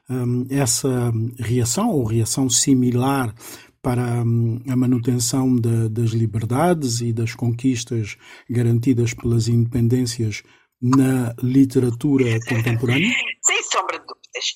um, 0.09 0.47
essa 0.49 1.12
reação 1.37 1.91
ou 1.91 2.05
reação 2.05 2.49
similar 2.49 3.35
para 3.83 4.23
um, 4.23 4.62
a 4.71 4.76
manutenção 4.76 5.57
de, 5.57 5.88
das 5.88 6.11
liberdades 6.11 7.00
e 7.00 7.12
das 7.12 7.35
conquistas 7.35 8.17
garantidas 8.49 9.14
pelas 9.14 9.49
independências 9.49 10.45
na 10.81 11.35
literatura 11.43 12.38
contemporânea? 12.49 13.11
Sem 13.45 13.62
sombra 13.64 13.99
de 13.99 14.07
dúvidas. 14.07 14.55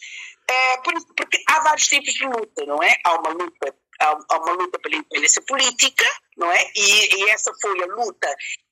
É, 0.49 0.77
porque 1.17 1.39
há 1.49 1.61
vários 1.65 1.89
tipos 1.89 2.15
de 2.15 2.27
luta, 2.27 2.65
não 2.65 2.81
é? 2.81 2.95
Há 3.05 3.19
uma 3.19 3.31
luta, 3.31 3.75
há, 4.01 4.39
uma 4.39 4.53
luta 4.53 4.79
pela 4.79 4.95
independência 4.95 5.43
política, 5.49 6.05
não 6.37 6.51
é? 6.53 6.63
E, 6.77 7.17
e 7.17 7.31
essa 7.31 7.51
foi 7.61 7.83
a 7.83 7.87
luta 7.87 8.29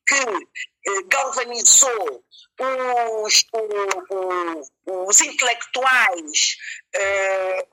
que 0.07 0.15
eh, 0.15 1.03
galvanizou 1.09 2.25
os, 3.23 3.45
os, 4.87 5.21
intelectuais 5.21 6.57
eh, 6.95 7.67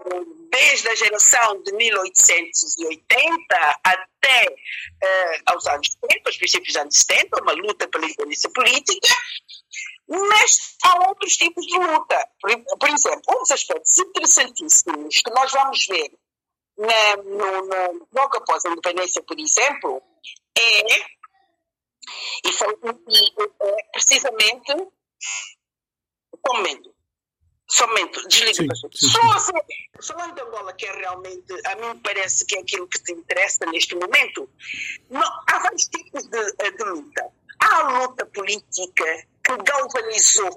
desde 0.52 0.90
a 0.90 0.96
geração 0.96 1.62
de 1.64 1.72
1880 1.74 3.80
até 3.84 4.56
eh, 5.02 5.42
aos 5.46 5.66
anos 5.68 5.88
70, 6.02 6.30
aos 6.30 6.38
princípios 6.38 6.74
dos 6.74 6.82
anos 6.82 6.98
70, 6.98 7.44
uma 7.44 7.54
luta 7.54 7.88
pela 7.88 8.06
independência 8.06 8.50
política, 8.50 9.16
mas 10.08 10.76
há 10.84 11.08
outros 11.08 11.34
tipos 11.34 11.66
de 11.66 11.78
luta. 11.78 12.28
Por, 12.42 12.78
por 12.78 12.90
exemplo, 12.90 13.22
um 13.30 13.40
dos 13.40 13.52
aspectos 13.52 13.98
interessantíssimos 13.98 15.22
que 15.22 15.32
nós 15.32 15.52
vamos 15.52 15.86
ver 15.88 16.12
na, 16.78 17.18
no, 17.18 17.66
no, 17.68 18.08
logo 18.12 18.38
após 18.38 18.66
a 18.66 18.70
independência, 18.70 19.22
por 19.24 19.40
exemplo, 19.40 20.02
é 20.58 21.14
e 22.46 22.52
foi 22.54 22.74
é, 22.74 23.84
precisamente. 23.92 24.74
Só 26.46 26.54
um 26.54 26.58
momento. 26.58 26.94
Só 27.70 27.86
um 27.86 27.88
momento, 27.88 28.28
desliga. 28.28 28.76
Só 30.00 30.14
falando 30.14 30.36
de 30.36 30.42
Angola, 30.42 30.74
que 30.74 30.86
é 30.86 30.92
realmente, 30.92 31.54
a 31.66 31.76
mim 31.76 32.00
parece 32.04 32.46
que 32.46 32.56
é 32.56 32.60
aquilo 32.60 32.88
que 32.88 33.02
te 33.04 33.14
interessa 33.14 33.66
neste 33.68 33.96
momento, 33.96 34.50
não, 35.10 35.22
há 35.22 35.60
vários 35.60 35.88
tipos 35.88 36.24
de, 36.28 36.72
de 36.72 36.84
luta. 36.84 37.32
Há 37.60 37.78
a 37.78 38.00
luta 38.00 38.26
política 38.26 39.28
galvanizou 39.58 40.50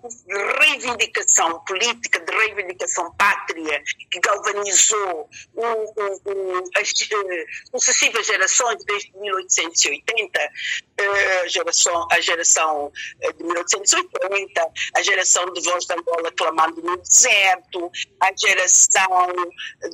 reivindicação 0.60 1.60
política, 1.64 2.20
de 2.20 2.32
reivindicação 2.32 3.12
pátria, 3.16 3.82
que 4.10 4.20
galvanizou 4.20 5.28
o, 5.54 5.66
o, 5.66 6.20
o, 6.24 6.64
as 6.76 6.90
uh, 6.90 7.78
sucessivas 7.78 8.26
gerações 8.26 8.84
desde 8.84 9.12
1880, 9.18 10.40
uh, 10.40 11.42
a, 11.44 11.48
geração, 11.48 12.08
a 12.10 12.20
geração 12.20 12.92
eh, 13.22 13.32
de 13.32 13.44
1880, 13.44 14.72
a 14.94 15.02
geração 15.02 15.52
de 15.52 15.60
Voz 15.62 15.84
de 15.84 15.94
Angola 15.94 16.32
clamando 16.32 16.82
no 16.82 16.96
deserto, 16.96 17.90
a 18.20 18.30
geração, 18.36 19.34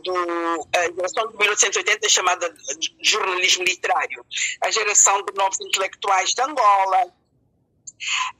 do, 0.04 0.68
a 0.76 0.82
geração 0.94 1.28
de 1.28 1.36
1880 1.36 2.08
chamada 2.08 2.54
jornalismo 3.00 3.64
literário, 3.64 4.24
a 4.62 4.70
geração 4.70 5.22
de 5.24 5.32
novos 5.34 5.60
intelectuais 5.60 6.30
de 6.30 6.42
Angola, 6.42 7.21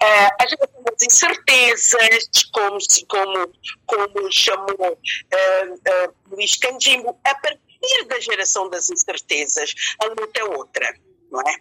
Uh, 0.03 0.29
a 0.41 0.47
geração 0.49 0.83
das 0.83 1.03
incertezas, 1.03 2.29
como, 2.53 2.79
como, 3.09 3.53
como 3.87 4.33
chamou 4.33 4.93
uh, 4.93 5.75
uh, 5.75 6.15
Luís 6.31 6.57
Candimbo, 6.57 7.19
a 7.25 7.35
partir 7.35 8.05
da 8.09 8.21
geração 8.21 8.69
das 8.69 8.91
incertezas, 8.91 9.75
a 10.01 10.07
luta 10.07 10.41
é 10.41 10.45
outra. 10.45 10.95
Não 11.31 11.41
é? 11.41 11.57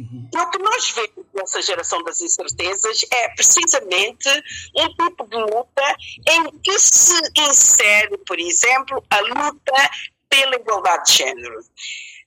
Uhum. 0.00 0.28
E 0.34 0.38
o 0.38 0.50
que 0.50 0.58
nós 0.58 0.90
vemos 0.90 1.26
nessa 1.32 1.62
geração 1.62 2.02
das 2.02 2.20
incertezas 2.20 2.98
é 3.12 3.28
precisamente 3.28 4.28
um 4.76 4.88
tipo 4.88 5.28
de 5.28 5.36
luta 5.36 5.96
em 6.28 6.58
que 6.58 6.76
se 6.80 7.14
insere, 7.38 8.18
por 8.26 8.40
exemplo, 8.40 9.04
a 9.08 9.20
luta 9.20 9.90
pela 10.28 10.56
igualdade 10.56 11.12
de 11.12 11.18
género. 11.18 11.60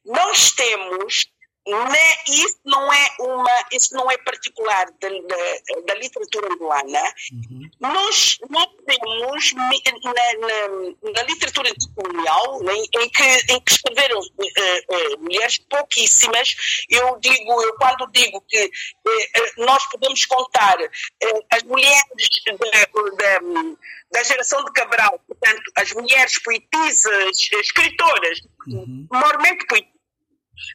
Nós 0.05 0.51
temos 0.51 1.29
né, 1.67 2.15
isso 2.27 2.59
não 2.65 2.93
é 2.93 3.07
uma 3.19 3.65
isso 3.73 3.93
não 3.93 4.09
é 4.09 4.17
particular 4.19 4.85
da, 5.01 5.09
da, 5.09 5.81
da 5.85 5.95
literatura 5.95 6.53
angolana 6.53 7.13
uhum. 7.33 7.69
nós 7.81 8.37
nós 8.49 8.67
temos 8.85 9.53
na, 9.53 9.63
na, 9.63 11.11
na 11.11 11.23
literatura 11.23 11.69
colonial 11.93 12.63
né, 12.63 12.73
em 12.73 13.09
que 13.09 13.23
em 13.49 13.59
que 13.59 13.71
escreveram 13.71 14.19
uh, 14.19 14.21
uh, 14.21 15.19
mulheres 15.19 15.57
pouquíssimas 15.69 16.55
eu 16.89 17.19
digo 17.19 17.61
eu 17.61 17.73
quando 17.73 18.09
digo 18.13 18.41
que 18.47 18.65
uh, 18.65 19.65
nós 19.65 19.85
podemos 19.87 20.25
contar 20.25 20.77
as 21.51 21.63
mulheres 21.63 22.03
da, 22.47 22.85
da, 23.17 23.39
da 24.11 24.23
geração 24.23 24.63
de 24.63 24.71
Cabral 24.71 25.19
portanto 25.27 25.63
as 25.75 25.91
mulheres 25.91 26.41
poetisas 26.41 27.37
escritoras 27.59 28.39
uhum. 28.67 29.05
mormente 29.11 29.65
poetisas 29.67 29.96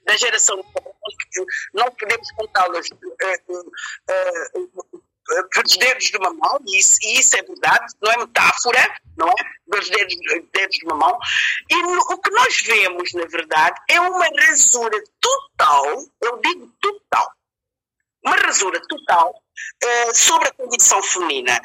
da 0.05 0.17
geração 0.17 0.63
que 0.63 1.47
não 1.75 1.91
podemos 1.93 2.31
contá-las 2.33 2.87
uh, 2.91 2.97
uh, 2.97 4.61
uh, 4.61 5.49
pelos 5.51 5.77
dedos 5.77 6.05
de 6.05 6.17
uma 6.17 6.33
mão, 6.33 6.59
e 6.67 6.79
isso, 6.79 6.97
e 7.03 7.19
isso, 7.19 7.37
é 7.37 7.43
verdade, 7.43 7.95
não 8.01 8.13
é 8.13 8.17
metáfora, 8.19 9.01
não 9.17 9.29
é? 9.29 9.35
Dos 9.67 9.89
dedos, 9.89 10.15
dedos 10.53 10.77
de 10.77 10.85
uma 10.85 10.97
mão. 10.97 11.19
E 11.71 11.83
no, 11.83 11.99
o 11.99 12.19
que 12.19 12.31
nós 12.31 12.61
vemos, 12.63 13.13
na 13.15 13.27
verdade, 13.27 13.81
é 13.89 14.01
uma 14.01 14.27
rasura 14.49 15.03
total, 15.21 15.85
eu 16.21 16.41
digo 16.41 16.73
total, 16.81 17.33
uma 18.25 18.37
rasura 18.37 18.81
total 18.89 19.31
uh, 19.31 20.15
sobre 20.15 20.49
a 20.49 20.53
condição 20.53 21.03
feminina, 21.03 21.61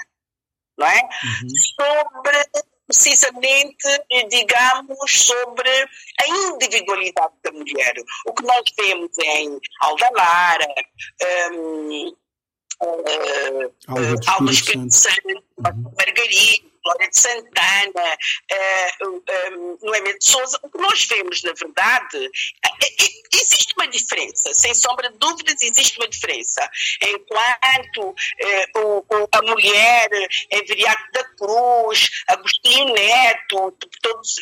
não 0.77 0.87
é? 0.87 1.01
Uhum. 1.01 1.49
Sobre 1.75 2.37
precisamente, 2.87 3.87
digamos, 4.29 5.11
sobre 5.11 5.69
a 6.21 6.27
individualidade 6.53 7.33
da 7.43 7.51
mulher. 7.51 7.93
O 8.25 8.33
que 8.33 8.43
nós 8.43 8.63
vemos 8.77 9.11
em 9.19 9.59
Aldalara, 9.81 10.67
um, 11.51 12.15
uh, 12.81 13.73
Alba 14.27 14.51
Espírito 14.51 14.93
Santo, 14.93 15.43
uhum. 15.57 15.93
Margarida, 15.97 16.67
Glória 16.87 17.09
de 17.09 17.19
Santana, 17.19 18.17
uh, 18.53 19.07
um, 19.09 19.77
Noemi 19.81 20.17
de 20.17 20.25
Souza, 20.25 20.57
o 20.63 20.69
que 20.69 20.77
nós 20.77 21.03
vemos, 21.05 21.43
na 21.43 21.51
verdade, 21.51 22.29
é, 22.63 22.69
é, 22.69 23.07
existe 23.33 23.73
uma 23.77 23.87
diferença, 23.89 24.53
sem 24.53 24.73
sombra 24.73 25.11
de 25.11 25.17
dúvidas, 25.17 25.61
existe 25.61 25.99
uma 25.99 26.07
diferença. 26.07 26.69
Enquanto 27.03 28.09
uh, 28.09 28.79
o, 28.79 28.99
o, 28.99 29.27
a 29.33 29.41
mulher 29.41 30.09
é 30.49 30.61
Viriato 30.61 31.11
da 31.11 31.23
Cruz, 31.35 32.09
Agostinho 32.29 32.93
Neto, 32.93 33.77
todos, 34.01 34.37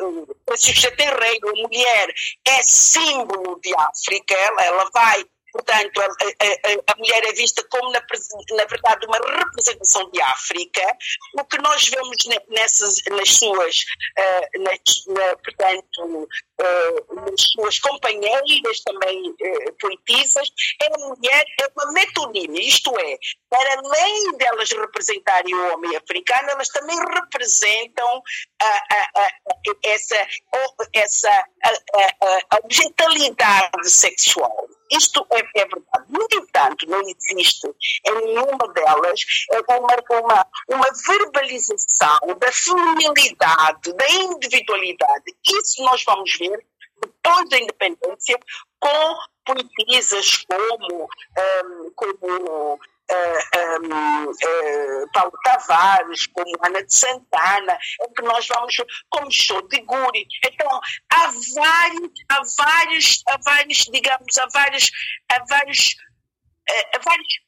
o, 0.00 0.36
Francisco 0.46 0.96
Terreiro, 0.96 1.48
a 1.48 1.62
mulher 1.62 2.14
é 2.46 2.62
símbolo 2.62 3.58
de 3.60 3.74
África, 3.76 4.34
ela, 4.34 4.64
ela 4.64 4.90
vai 4.92 5.24
Portanto, 5.54 6.00
a, 6.00 6.06
a, 6.06 6.92
a, 6.92 6.96
mulher 6.96 7.24
é 7.26 7.32
vista 7.32 7.62
como, 7.70 7.92
na, 7.92 8.00
na, 8.00 8.64
verdade, 8.64 9.06
uma 9.06 9.18
representação 9.18 10.10
de 10.10 10.20
África. 10.20 10.82
O 11.38 11.44
que 11.44 11.58
nós 11.58 11.88
vemos 11.88 12.16
nessas, 12.48 12.96
nas 13.08 13.28
suas, 13.28 13.78
uh, 14.18 14.62
nas, 14.64 14.80
na, 15.06 15.36
portanto, 15.36 16.28
uh, 16.60 17.14
nas 17.14 17.40
suas 17.52 17.78
companheiras 17.78 18.80
também 18.84 19.30
uh, 19.30 19.72
poetisas, 19.78 20.48
é 20.82 20.86
a 20.86 20.98
mulher, 21.06 21.44
é 21.62 21.68
uma 21.76 21.92
metonímia, 21.92 22.60
isto 22.60 22.90
é, 22.98 23.16
para 23.48 23.78
além 23.78 24.36
delas 24.36 24.72
representarem 24.72 25.54
o 25.54 25.74
homem 25.74 25.96
africano, 25.96 26.50
elas 26.50 26.68
também 26.70 26.98
representam 26.98 28.22
essa, 29.84 30.26
essa 30.92 31.46
a, 31.62 32.26
a, 32.26 32.58
objetalidade 32.64 33.88
sexual. 33.88 34.68
Isto 34.90 35.26
é, 35.32 35.38
é, 35.38 35.66
verdade. 35.66 36.04
No 36.08 36.26
entanto, 36.30 36.86
não 36.88 37.00
existe 37.00 37.66
em 38.06 38.14
nenhuma 38.26 38.68
delas 38.74 39.20
uma, 39.68 40.20
uma, 40.20 40.46
uma 40.68 40.86
verbalização 41.06 42.18
da 42.38 42.52
feminilidade, 42.52 43.92
da 43.94 44.10
individualidade. 44.10 45.36
Isso 45.46 45.82
nós 45.82 46.04
vamos 46.04 46.36
ver 46.38 46.64
depois 47.00 47.48
da 47.48 47.58
independência 47.58 48.38
com 48.78 49.16
poetisas 49.44 50.44
como, 50.46 51.04
um, 51.04 51.90
como 51.94 52.80
uh, 53.10 55.10
Paulo 55.12 55.32
Tavares, 55.44 56.26
como 56.28 56.50
Ana 56.64 56.82
de 56.84 56.94
Santana, 56.94 57.78
é 58.00 58.08
que 58.08 58.22
nós 58.22 58.46
vamos, 58.48 58.76
como 59.10 59.30
show 59.30 59.60
de 59.68 59.80
Guri. 59.82 60.26
Então, 60.44 60.80
há 61.10 61.30
vários, 61.54 62.10
há 62.28 62.40
vários, 62.56 63.22
há 63.28 63.38
vários, 63.44 63.78
digamos, 63.92 64.38
há 64.38 64.46
vários, 64.52 64.90
há 65.30 65.44
vários, 65.48 65.94
há 66.94 66.98
vários, 66.98 67.40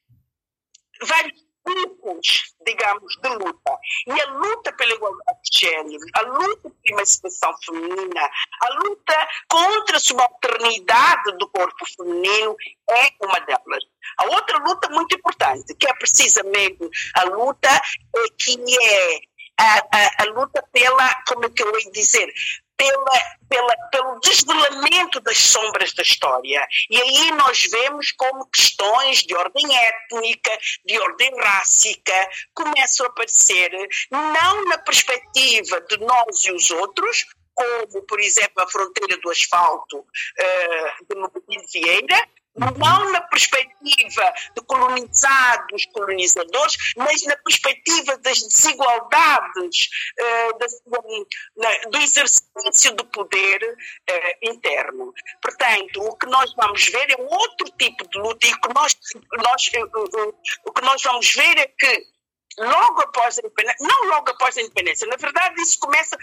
vários 1.03 1.46
tipos, 1.67 2.55
digamos, 2.65 3.17
de 3.17 3.29
luta. 3.29 3.79
E 4.07 4.21
a 4.21 4.27
luta 4.33 4.73
pela 4.73 4.95
igualdade 4.95 5.39
de 5.45 5.59
gênero, 5.59 6.05
a 6.15 6.23
luta 6.23 6.71
por 6.71 6.75
emancipação 6.85 7.53
feminina, 7.65 8.31
a 8.63 8.75
luta 8.75 9.29
contra 9.49 9.97
a 9.97 10.01
subalternidade 10.01 11.37
do 11.39 11.49
corpo 11.51 11.85
feminino 11.97 12.57
é 12.91 13.25
uma 13.25 13.41
delas. 13.41 13.85
A 14.19 14.25
outra 14.27 14.59
luta 14.59 14.89
muito 14.91 15.17
importante, 15.17 15.75
que 15.75 15.89
é 15.89 15.95
precisamente 15.95 16.89
a 17.17 17.25
luta 17.25 17.69
eh, 17.69 18.29
que 18.39 18.57
é 18.83 19.21
a, 19.59 19.79
a, 19.79 20.23
a, 20.23 20.25
luta 20.27 20.63
pela, 20.73 21.23
como 21.27 21.47
é 21.47 21.51
que 21.51 21.63
eu 21.63 21.81
ia 21.81 21.91
dizer, 21.91 22.31
pela, 22.77 23.21
pela, 23.49 23.77
pelo 23.91 24.21
desvelamento 24.21 25.21
das 25.21 25.39
sombras 25.39 25.93
da 25.95 26.03
história. 26.03 26.67
E 26.91 27.01
aí 27.01 27.31
nós 27.33 27.63
vemos 27.71 28.13
como 28.13 28.47
questões 28.47 29.19
de 29.21 29.35
ordem 29.35 29.65
étnica, 29.77 30.59
de 30.85 30.99
ordem 31.01 31.31
rássica, 31.41 32.29
começam 32.55 33.07
a 33.07 33.09
aparecer, 33.09 33.71
não 34.11 34.65
na 34.67 34.79
perspectiva 34.79 35.81
de 35.83 35.99
nós 35.99 36.45
e 36.45 36.53
os 36.53 36.71
outros, 36.71 37.25
como, 37.55 38.03
por 38.03 38.21
exemplo, 38.21 38.63
a 38.63 38.69
fronteira 38.69 39.17
do 39.17 39.31
asfalto 39.31 39.99
uh, 39.99 41.07
de 41.09 41.19
Mobile 41.19 41.67
Vieira, 41.73 42.29
não 42.57 43.13
na 43.13 43.21
perspectiva 43.23 44.35
de 44.55 44.63
colonizados, 44.65 45.87
colonizadores, 45.93 46.77
mas 46.97 47.23
na 47.25 47.37
perspectiva 47.37 48.17
das 48.19 48.43
desigualdades, 48.43 49.89
uh, 50.21 51.91
do 51.91 51.99
exercício 51.99 52.95
do 52.95 53.05
poder 53.07 53.63
uh, 53.65 54.51
interno. 54.51 55.13
Portanto, 55.43 56.03
o 56.03 56.17
que 56.17 56.27
nós 56.27 56.53
vamos 56.55 56.85
ver 56.87 57.11
é 57.11 57.23
um 57.23 57.27
outro 57.27 57.71
tipo 57.79 58.09
de 58.09 58.19
luta 58.19 58.47
e 58.47 58.53
o 58.53 58.61
que 58.61 58.75
nós, 58.75 58.97
nós, 59.33 59.71
uh, 59.75 60.35
o 60.65 60.73
que 60.73 60.83
nós 60.83 61.03
vamos 61.03 61.33
ver 61.33 61.59
é 61.59 61.67
que 61.67 62.16
logo 62.59 63.01
após 63.03 63.39
a 63.39 63.41
independência, 63.41 63.87
não 63.87 64.09
logo 64.09 64.31
após 64.31 64.57
a 64.57 64.63
independência, 64.63 65.07
na 65.07 65.17
verdade 65.17 65.61
isso 65.61 65.79
começa, 65.79 66.17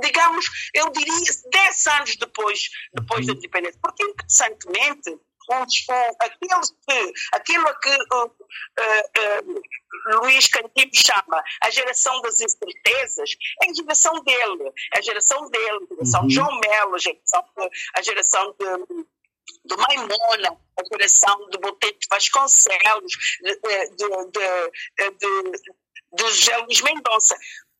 digamos, 0.00 0.70
eu 0.74 0.90
diria 0.90 1.32
10 1.52 1.86
anos 1.86 2.16
depois, 2.16 2.70
depois 2.94 3.26
da 3.26 3.32
uhum. 3.32 3.38
independência, 3.38 3.78
porque 3.82 4.02
interessantemente 4.02 5.18
os, 5.50 5.86
aqueles 6.20 6.70
que, 6.86 7.12
aquilo 7.32 7.68
a 7.68 7.74
que 7.80 7.90
uh, 7.90 8.24
uh, 8.24 9.50
uh, 9.50 10.20
Luís 10.20 10.46
Cantinho 10.48 10.90
chama 10.94 11.42
a 11.62 11.70
geração 11.70 12.20
das 12.22 12.40
incertezas, 12.40 13.30
é 13.62 13.70
a 13.70 13.74
geração 13.74 14.22
dele, 14.22 14.72
é 14.94 14.98
a 14.98 15.02
geração 15.02 15.50
dele, 15.50 15.86
a 15.90 15.94
geração 15.94 16.20
uhum. 16.20 16.28
de 16.28 16.34
João 16.34 16.60
Melo, 16.60 16.94
a 16.94 16.98
geração, 16.98 17.44
a 17.96 18.02
geração 18.02 18.54
de 18.58 19.06
do 19.64 19.76
Maimona, 19.76 20.56
a 20.78 20.84
geração 20.92 21.48
de 21.50 21.58
Botete 21.58 22.06
Vasconcelos, 22.10 23.12
de, 23.42 23.54
de, 23.56 24.08
de, 25.18 25.50
de 26.12 26.30
José 26.30 26.56
Luís 26.58 26.80
Mendonça. 26.82 27.36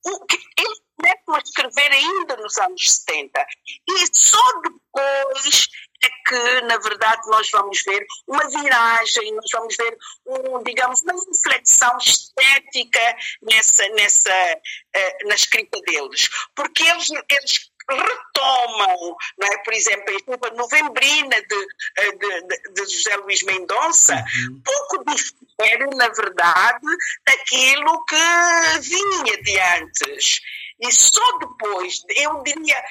Eles 0.06 0.80
começam 0.96 1.34
a 1.34 1.38
escrever 1.38 1.92
ainda 1.92 2.36
nos 2.36 2.56
anos 2.58 2.82
70 3.06 3.46
e 3.88 4.16
só 4.16 4.60
depois 4.62 5.68
é 6.02 6.08
que, 6.26 6.60
na 6.62 6.78
verdade, 6.78 7.20
nós 7.28 7.50
vamos 7.50 7.82
ver 7.82 8.06
uma 8.26 8.48
viragem, 8.48 9.34
nós 9.34 9.50
vamos 9.52 9.76
ver, 9.76 9.96
um, 10.26 10.62
digamos, 10.62 11.02
uma 11.02 11.12
inflexão 11.12 11.96
estética 11.98 13.16
nessa, 13.42 13.86
nessa, 13.90 14.30
uh, 14.30 15.28
na 15.28 15.34
escrita 15.34 15.78
deles. 15.82 16.28
Porque 16.56 16.82
eles, 16.84 17.10
eles 17.10 17.69
retomam, 17.94 19.16
não 19.38 19.48
é? 19.48 19.58
por 19.58 19.72
exemplo, 19.74 20.14
a 20.14 20.18
chuva 20.18 20.50
novembrina 20.56 21.36
de, 21.42 21.66
eh, 21.98 22.12
de, 22.12 22.42
de, 22.42 22.72
de, 22.72 22.92
José 22.92 23.16
Luís 23.16 23.42
Mendonça, 23.42 24.14
uhum. 24.14 24.62
pouco 24.64 25.04
difere, 25.14 25.86
na 25.96 26.08
verdade, 26.08 26.86
daquilo 27.26 28.04
que 28.06 28.80
vinha 28.80 29.42
de 29.42 29.60
antes. 29.82 30.40
E 30.82 30.92
só 30.92 31.38
depois, 31.38 32.02
eu 32.16 32.42
diria, 32.42 32.82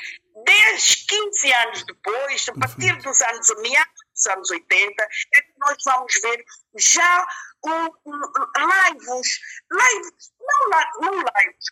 10, 0.45 0.95
15 1.07 1.53
anos 1.53 1.83
depois, 1.85 2.49
a 2.49 2.53
partir 2.53 2.95
dos 2.97 3.21
anos, 3.21 3.47
meados 3.61 3.93
dos 4.13 4.27
anos 4.27 4.51
80, 4.51 5.03
é 5.33 5.41
que 5.41 5.53
nós 5.57 5.77
vamos 5.85 6.13
ver 6.21 6.45
já 6.77 7.27
um, 7.65 7.85
um, 8.05 8.21
lives, 8.57 9.39
lives, 9.71 10.31
não, 10.39 11.01
não 11.01 11.13
lives, 11.19 11.65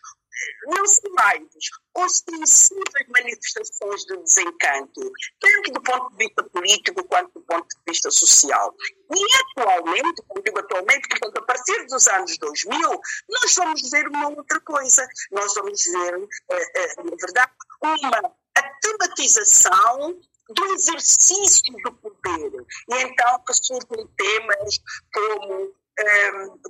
não 0.66 0.86
são 0.86 1.10
lives, 1.32 1.70
ostensivas 1.94 3.06
manifestações 3.08 4.04
de 4.04 4.16
desencanto, 4.18 5.12
tanto 5.40 5.72
do 5.72 5.82
ponto 5.82 6.10
de 6.10 6.24
vista 6.24 6.42
político 6.44 7.04
quanto 7.04 7.32
do 7.34 7.40
ponto 7.42 7.66
de 7.66 7.82
vista 7.86 8.10
social. 8.10 8.74
E 9.14 9.60
atualmente, 9.62 10.22
quando 10.28 10.44
digo 10.44 10.58
atualmente, 10.58 11.08
portanto, 11.08 11.38
a 11.38 11.46
partir 11.46 11.86
dos 11.86 12.06
anos 12.08 12.38
2000, 12.38 13.00
nós 13.28 13.54
vamos 13.54 13.90
ver 13.90 14.08
uma 14.08 14.28
outra 14.28 14.60
coisa. 14.60 15.06
Nós 15.32 15.54
vamos 15.54 15.82
ver, 15.84 16.28
eh, 16.50 16.72
eh, 16.76 16.94
na 17.02 17.16
verdade, 17.16 17.52
uma 17.82 18.36
tematização 18.80 20.20
do 20.48 20.64
exercício 20.74 21.74
do 21.84 21.92
poder. 21.94 22.52
E 22.90 23.02
então 23.02 23.44
que 23.46 23.54
surgem 23.54 24.06
temas 24.16 24.80
como 25.12 25.74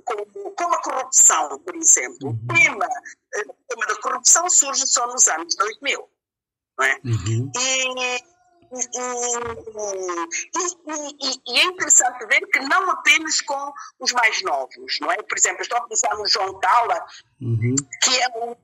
como, 0.05 0.25
como, 0.55 0.75
a 0.75 0.81
corrupção, 0.81 1.59
por 1.59 1.75
exemplo. 1.75 2.29
Uhum. 2.29 2.39
O 2.49 2.53
tema, 2.53 2.87
eh, 3.35 3.43
o 3.47 3.55
tema 3.67 3.85
da 3.87 4.01
corrupção 4.01 4.49
surge 4.49 4.87
só 4.87 5.07
nos 5.07 5.27
anos 5.27 5.55
2000. 5.55 6.09
Não 6.77 6.85
é? 6.85 6.99
Uhum. 7.03 7.51
E, 7.57 7.89
e, 8.11 8.89
e, 11.19 11.41
e, 11.47 11.59
é 11.59 11.63
interessante 11.63 12.25
ver 12.27 12.41
que 12.47 12.59
não 12.59 12.91
apenas 12.91 13.41
com 13.41 13.73
os 13.99 14.11
mais 14.13 14.41
novos, 14.43 14.99
não 15.01 15.11
é? 15.11 15.17
Por 15.17 15.37
exemplo, 15.37 15.61
estou 15.61 15.77
a 15.77 15.87
pensar 15.87 16.15
no 16.15 16.27
João 16.27 16.59
Tala, 16.59 17.05
uhum. 17.41 17.75
que 18.03 18.21
é 18.21 18.27
um 18.37 18.55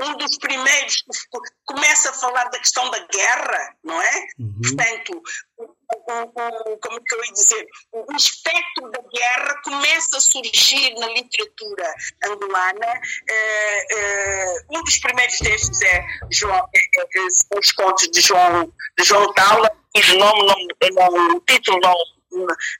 um 0.00 0.16
dos 0.16 0.36
primeiros 0.38 0.96
que 0.96 1.38
começa 1.64 2.10
a 2.10 2.12
falar 2.12 2.44
da 2.44 2.58
questão 2.58 2.90
da 2.90 2.98
guerra, 3.06 3.76
não 3.82 4.00
é? 4.00 4.26
Uhum. 4.38 4.60
Portanto, 4.62 5.22
o, 5.58 5.64
o, 5.64 6.72
o, 6.72 6.78
como 6.78 7.02
que 7.02 7.14
eu 7.14 7.24
ia 7.24 7.32
dizer, 7.32 7.66
o 7.92 8.16
espectro 8.16 8.90
da 8.90 9.00
guerra 9.00 9.60
começa 9.64 10.16
a 10.16 10.20
surgir 10.20 10.94
na 10.98 11.06
literatura 11.08 11.94
angolana. 12.24 13.00
Uh, 13.30 13.94
uh, 13.94 14.78
um 14.78 14.84
dos 14.84 14.98
primeiros 14.98 15.38
textos 15.38 15.80
é, 15.82 16.04
João, 16.30 16.68
é, 16.74 16.78
é, 16.78 17.20
é, 17.20 17.58
os 17.58 17.72
contos 17.72 18.08
de 18.10 18.20
João, 18.20 18.72
de 18.98 19.04
João 19.04 19.32
Taula, 19.34 19.70
o 19.96 20.18
nome, 20.18 20.68
não, 20.92 21.36
o 21.36 21.40
título 21.40 21.80
não 21.80 22.15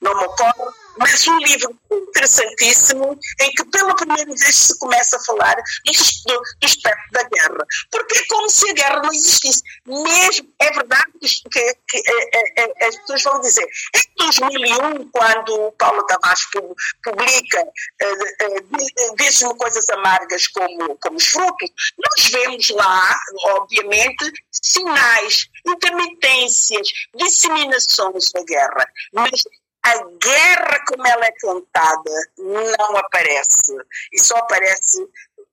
não 0.00 0.16
me 0.16 0.24
ocorre, 0.24 0.72
mas 0.98 1.26
um 1.26 1.38
livro 1.38 1.78
interessantíssimo 1.90 3.18
em 3.40 3.50
que 3.52 3.64
pela 3.64 3.94
primeira 3.94 4.24
vez 4.24 4.54
se 4.54 4.78
começa 4.78 5.16
a 5.16 5.24
falar 5.24 5.54
do, 5.54 6.34
do 6.34 6.66
espectro 6.66 7.12
da 7.12 7.22
guerra. 7.22 7.66
Porque 7.90 8.18
é 8.18 8.26
como 8.28 8.48
se 8.48 8.70
a 8.70 8.74
guerra 8.74 9.02
não 9.02 9.12
existisse. 9.12 9.62
Mesmo, 9.86 10.48
é 10.58 10.72
verdade 10.72 11.05
que, 11.34 11.74
que, 11.88 11.96
é, 11.96 12.38
é, 12.38 12.74
é, 12.82 12.86
as 12.86 12.96
pessoas 12.96 13.22
vão 13.22 13.40
dizer, 13.40 13.66
em 13.94 14.26
2001, 14.26 15.10
quando 15.10 15.72
Paulo 15.72 16.04
Tavares 16.04 16.46
publica 17.02 17.62
uh, 17.62 19.50
uh, 19.50 19.56
coisas 19.56 19.88
amargas 19.90 20.46
como, 20.48 20.96
como 20.98 21.16
os 21.16 21.26
frutos, 21.26 21.70
nós 21.98 22.30
vemos 22.30 22.70
lá, 22.70 23.18
obviamente, 23.46 24.32
sinais, 24.50 25.48
intermitências, 25.66 26.88
disseminações 27.14 28.32
da 28.32 28.42
guerra. 28.44 28.86
Mas 29.12 29.42
a 29.86 30.04
guerra 30.20 30.84
como 30.88 31.06
ela 31.06 31.26
é 31.26 31.32
contada 31.40 32.30
não 32.36 32.96
aparece 32.96 33.72
e 34.12 34.20
só 34.20 34.36
aparece 34.38 35.06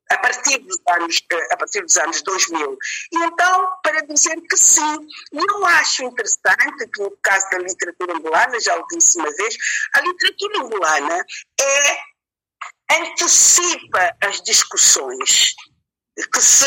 a 0.10 0.18
partir 0.18 0.58
dos 0.60 0.78
anos 0.88 1.24
a 1.52 1.58
partir 1.58 1.82
dos 1.82 1.98
anos 1.98 2.22
2000 2.22 2.78
e 3.12 3.18
então 3.26 3.68
para 3.82 4.02
dizer 4.06 4.40
que 4.42 4.58
sim 4.58 5.08
eu 5.32 5.66
acho 5.66 6.04
interessante 6.04 6.90
que 6.94 7.02
no 7.02 7.18
caso 7.22 7.50
da 7.52 7.60
literatura 7.60 8.14
angolana 8.16 8.60
já 8.60 8.78
o 8.78 8.88
disse 8.88 9.18
uma 9.18 9.32
vez 9.32 9.56
a 9.96 10.02
literatura 10.02 10.60
angolana 10.60 11.26
é 11.62 12.14
antecipa 12.96 14.16
as 14.22 14.42
discussões 14.42 15.56
que 16.32 16.42
se 16.42 16.66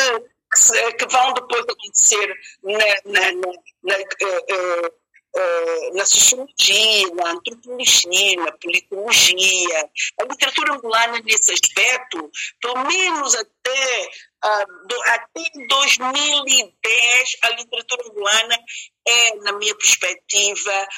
que, 0.99 1.07
vão 1.11 1.35
depois 1.35 1.62
acontecer 1.62 2.35
na, 2.62 3.12
na, 3.12 3.33
na, 3.33 3.53
na 3.83 3.96
uh, 3.96 4.87
uh, 4.87 5.06
eh, 5.38 5.90
na 5.92 6.05
sociologia, 6.07 7.14
na 7.14 7.33
antropologia, 7.33 8.37
na 8.37 8.53
politologia. 8.53 9.90
A 10.18 10.25
literatura 10.25 10.75
angolana, 10.75 11.20
nesse 11.20 11.53
aspecto, 11.53 12.31
pelo 12.61 12.87
menos 12.87 13.35
até, 13.35 14.11
uh, 14.44 14.87
do, 14.87 15.03
até 15.03 15.42
2010, 15.68 17.37
a 17.42 17.51
literatura 17.51 18.09
angolana 18.09 18.59
é, 19.07 19.37
na 19.37 19.53
minha 19.53 19.77
perspectiva, 19.77 20.88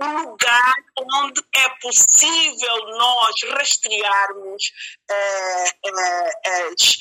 um 0.00 0.22
lugar 0.22 0.74
onde 0.98 1.40
é 1.56 1.68
possível 1.80 2.76
nós 2.96 3.34
rastrearmos 3.54 4.72
uh, 5.10 5.88
uh, 5.88 6.70
as. 6.70 6.96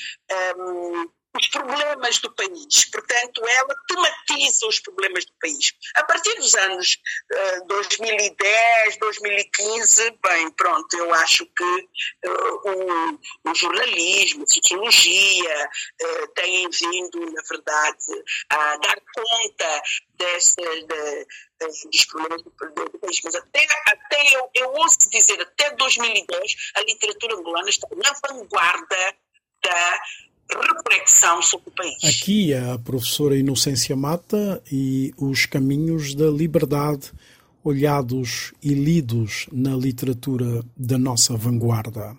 Um, 0.57 1.20
os 1.37 1.47
problemas 1.47 2.19
do 2.19 2.31
país. 2.33 2.85
Portanto, 2.91 3.41
ela 3.47 3.75
tematiza 3.87 4.67
os 4.67 4.79
problemas 4.79 5.25
do 5.25 5.33
país. 5.39 5.73
A 5.95 6.03
partir 6.03 6.35
dos 6.35 6.53
anos 6.55 6.97
uh, 7.31 7.67
2010, 7.67 8.97
2015, 8.97 10.19
bem, 10.23 10.51
pronto, 10.51 10.93
eu 10.97 11.13
acho 11.13 11.45
que 11.45 11.63
uh, 11.63 12.69
o, 12.69 13.49
o, 13.49 13.55
jornalismo, 13.55 14.43
a 14.43 14.47
sociologia 14.47 15.69
uh, 16.03 16.27
têm 16.35 16.69
vindo, 16.69 17.19
na 17.31 17.41
verdade, 17.49 18.23
a 18.49 18.77
dar 18.77 19.01
conta 19.15 19.81
dessa, 20.15 20.61
de, 20.61 21.27
dos 21.59 22.05
problemas 22.05 22.41
do, 22.43 22.51
país. 22.51 23.21
Mas 23.23 23.35
até, 23.35 23.67
até 23.87 24.35
eu, 24.35 24.49
eu 24.55 24.73
ouço 24.73 25.09
dizer, 25.09 25.41
até 25.41 25.71
2010, 25.75 26.55
a 26.75 26.81
literatura 26.81 27.35
angolana 27.35 27.69
está 27.69 27.87
na 27.95 28.13
vanguarda 28.27 29.15
da 29.63 30.01
reflexão 30.59 31.41
sobre 31.41 31.69
o 31.69 31.71
país. 31.71 32.03
Aqui 32.03 32.53
a 32.53 32.77
professora 32.77 33.37
Inocência 33.37 33.95
Mata 33.95 34.61
e 34.71 35.13
os 35.17 35.45
caminhos 35.45 36.13
da 36.13 36.29
liberdade 36.29 37.11
olhados 37.63 38.53
e 38.61 38.73
lidos 38.73 39.47
na 39.51 39.75
literatura 39.75 40.63
da 40.75 40.97
nossa 40.97 41.35
vanguarda. 41.35 42.17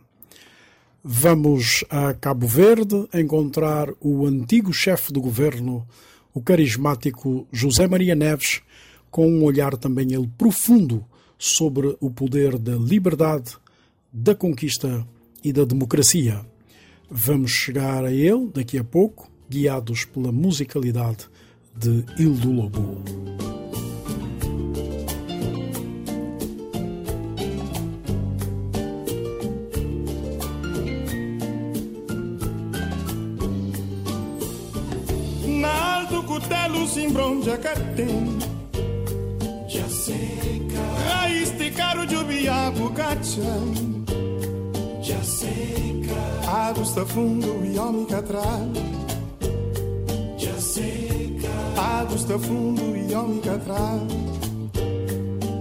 Vamos 1.02 1.84
a 1.90 2.14
Cabo 2.14 2.46
Verde 2.46 3.08
encontrar 3.12 3.88
o 4.00 4.24
antigo 4.24 4.72
chefe 4.72 5.12
do 5.12 5.20
governo, 5.20 5.86
o 6.32 6.40
carismático 6.40 7.46
José 7.50 7.88
Maria 7.88 8.14
Neves, 8.14 8.62
com 9.10 9.28
um 9.28 9.42
olhar 9.42 9.76
também 9.76 10.12
ele 10.12 10.30
profundo 10.38 11.04
sobre 11.36 11.96
o 12.00 12.08
poder 12.08 12.56
da 12.56 12.76
liberdade, 12.76 13.56
da 14.12 14.34
conquista 14.34 15.04
e 15.42 15.52
da 15.52 15.64
democracia. 15.64 16.46
Vamos 17.14 17.50
chegar 17.50 18.06
a 18.06 18.10
ele 18.10 18.48
daqui 18.54 18.78
a 18.78 18.82
pouco, 18.82 19.30
guiados 19.46 20.06
pela 20.06 20.32
musicalidade 20.32 21.28
de 21.76 22.06
Hildo 22.18 22.50
Lobo. 22.50 23.02
cutelo 36.26 36.86
simbronja 36.86 37.58
catem 37.58 38.38
Já 39.68 39.86
seca 39.88 40.80
Raiz 41.08 41.50
de 41.58 41.70
caro 41.72 42.06
de 42.06 42.16
ubiabu 42.16 42.90
cacha 42.92 43.42
Já 45.02 45.22
seca 45.22 45.81
Água 46.52 46.82
está 46.82 47.06
fundo 47.06 47.64
e 47.64 47.78
homem 47.78 48.04
catral 48.04 48.68
Já 50.36 50.54
seca 50.60 51.48
Água 51.80 52.16
está 52.16 52.38
fundo 52.38 52.96
e 52.96 53.14
homem 53.14 53.40
catral 53.40 54.00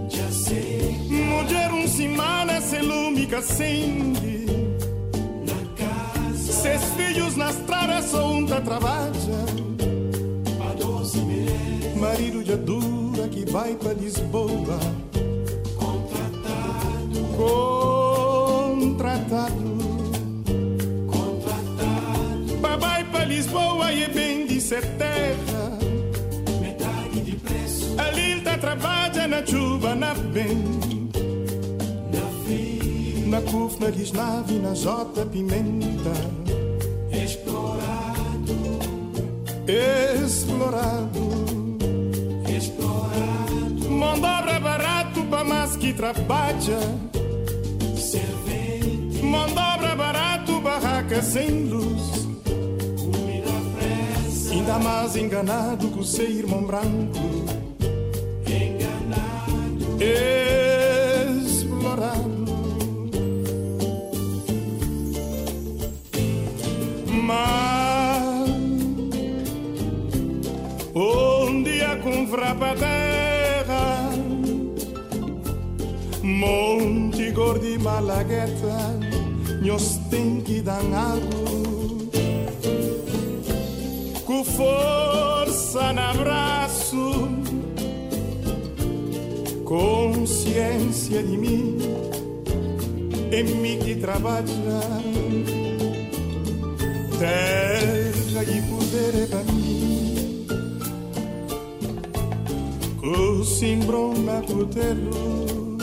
Já 0.09 0.29
seca 0.31 1.13
Mulher 1.13 1.71
um 1.71 1.87
semana 1.87 2.59
se 2.61 2.79
lume 2.79 3.27
acende 3.33 4.45
Na 5.47 5.75
casa 5.77 6.53
Seus 6.53 6.83
filhos 6.95 7.35
na 7.37 7.49
estrada 7.49 8.01
só 8.01 8.29
um 8.29 8.45
tá 8.45 8.59
trabalha 8.59 9.61
marido 12.01 12.43
de 12.43 12.55
dura 12.55 13.27
que 13.27 13.45
vai 13.51 13.75
para 13.75 13.93
Lisboa. 13.93 14.79
Contratado. 15.77 17.19
Contratado. 18.77 19.60
Lisboa 23.51 23.91
e 23.91 24.07
bem 24.07 24.47
de 24.47 24.61
terra. 24.61 25.77
Metade 26.61 27.19
de 27.19 27.35
preço. 27.35 27.95
Ali 27.97 28.31
ele 28.31 28.41
tá 28.41 28.57
trabalha 28.57 29.27
na 29.27 29.45
chuva, 29.45 29.93
na 29.93 30.13
bem. 30.13 30.55
Na 32.13 32.45
fim. 32.45 33.25
Na 33.27 33.41
CUF, 33.41 33.77
na 33.81 33.89
Guisnave, 33.89 34.53
na 34.53 34.73
J 34.73 35.25
Pimenta. 35.25 36.13
Explorado. 37.11 38.55
Explorado 42.47 43.89
Mandobra 43.89 44.61
barato 44.61 45.25
para 45.25 45.43
mais 45.43 45.75
que 45.75 45.91
trabalha. 45.91 46.79
Servente. 47.97 49.21
Mandobra 49.21 49.93
barato, 49.93 50.61
barraca 50.61 51.21
sem 51.21 51.65
luz. 51.65 52.30
Ainda 54.71 54.83
mais 54.85 55.17
enganado 55.17 55.89
com 55.89 55.99
o 55.99 56.03
seu 56.03 56.31
irmão 56.31 56.63
branco. 56.63 57.19
Enganado. 58.47 59.97
Explorado. 61.35 62.45
Mas. 67.21 68.49
Um 70.95 71.63
dia 71.63 71.97
com 71.97 72.25
frapadão. 72.27 72.87
Monte 76.23 77.31
Gordi 77.31 77.77
Malagueta, 77.77 78.97
nós 79.61 79.99
tem 80.09 80.39
que 80.39 80.61
dar 80.61 80.79
água. 80.79 81.70
Com 84.31 84.45
força 84.45 85.91
no 85.91 85.99
abraço, 85.99 87.27
consciência 89.65 91.21
de 91.21 91.37
mim, 91.37 91.77
é 93.29 93.43
mim 93.43 93.77
que 93.79 93.95
trabalha. 93.95 94.45
Terra 97.19 98.43
e 98.43 98.61
poder 98.69 99.21
é 99.21 99.25
pra 99.27 99.43
mim, 99.51 100.47
com 103.01 103.43
simbrão 103.43 104.13
na 104.13 104.41
cutelo 104.43 105.77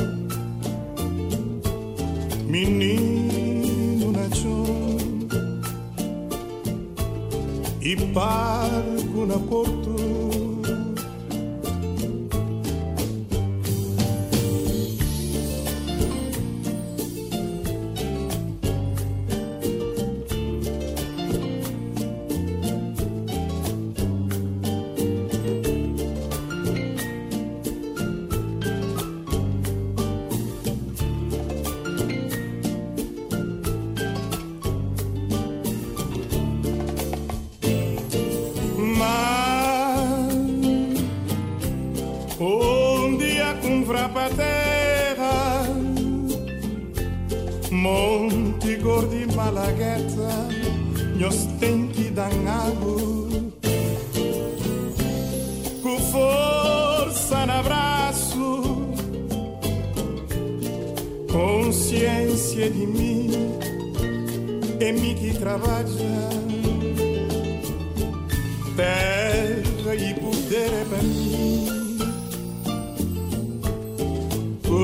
menino 2.47 4.11
na 4.11 4.35
chão 4.35 4.78
e 7.91 7.97
parco 7.97 9.25
na 9.25 9.39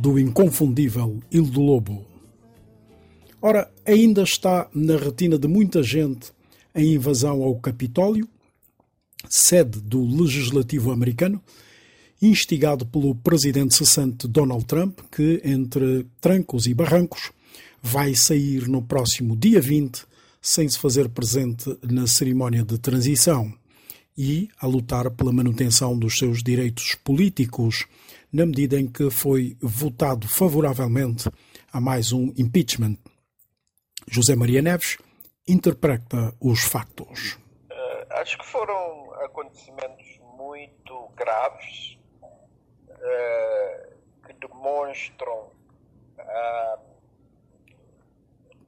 do 0.00 0.18
inconfundível 0.18 1.20
Hildo 1.30 1.60
Lobo. 1.60 2.06
Ora, 3.42 3.70
ainda 3.84 4.22
está 4.22 4.66
na 4.74 4.96
retina 4.96 5.38
de 5.38 5.46
muita 5.46 5.82
gente 5.82 6.32
a 6.74 6.80
invasão 6.80 7.42
ao 7.42 7.54
Capitólio, 7.56 8.26
sede 9.28 9.78
do 9.78 10.02
Legislativo 10.02 10.90
americano, 10.90 11.42
instigado 12.20 12.86
pelo 12.86 13.14
presidente 13.14 13.74
cessante 13.74 14.26
Donald 14.26 14.64
Trump, 14.64 15.00
que, 15.12 15.42
entre 15.44 16.06
trancos 16.18 16.64
e 16.66 16.72
barrancos, 16.72 17.30
vai 17.82 18.14
sair 18.14 18.68
no 18.68 18.80
próximo 18.80 19.36
dia 19.36 19.60
20 19.60 20.02
sem 20.40 20.66
se 20.66 20.78
fazer 20.78 21.10
presente 21.10 21.76
na 21.82 22.06
cerimónia 22.06 22.64
de 22.64 22.78
transição. 22.78 23.52
e 24.18 24.50
a 24.60 24.66
lutar 24.66 25.10
pela 25.12 25.32
manutenção 25.32 25.98
dos 25.98 26.18
seus 26.18 26.42
direitos 26.42 26.94
políticos, 27.02 27.86
na 28.32 28.46
medida 28.46 28.78
em 28.78 28.86
que 28.86 29.10
foi 29.10 29.56
votado 29.60 30.28
favoravelmente 30.28 31.28
a 31.72 31.80
mais 31.80 32.12
um 32.12 32.32
impeachment. 32.36 32.96
José 34.08 34.34
Maria 34.34 34.62
Neves 34.62 34.98
interpreta 35.46 36.34
os 36.40 36.60
factos. 36.62 37.38
Uh, 37.70 38.14
acho 38.20 38.38
que 38.38 38.46
foram 38.46 39.12
acontecimentos 39.24 40.18
muito 40.36 41.08
graves 41.16 41.98
uh, 42.88 43.94
que 44.26 44.32
demonstram 44.34 45.50
uh, 46.18 46.80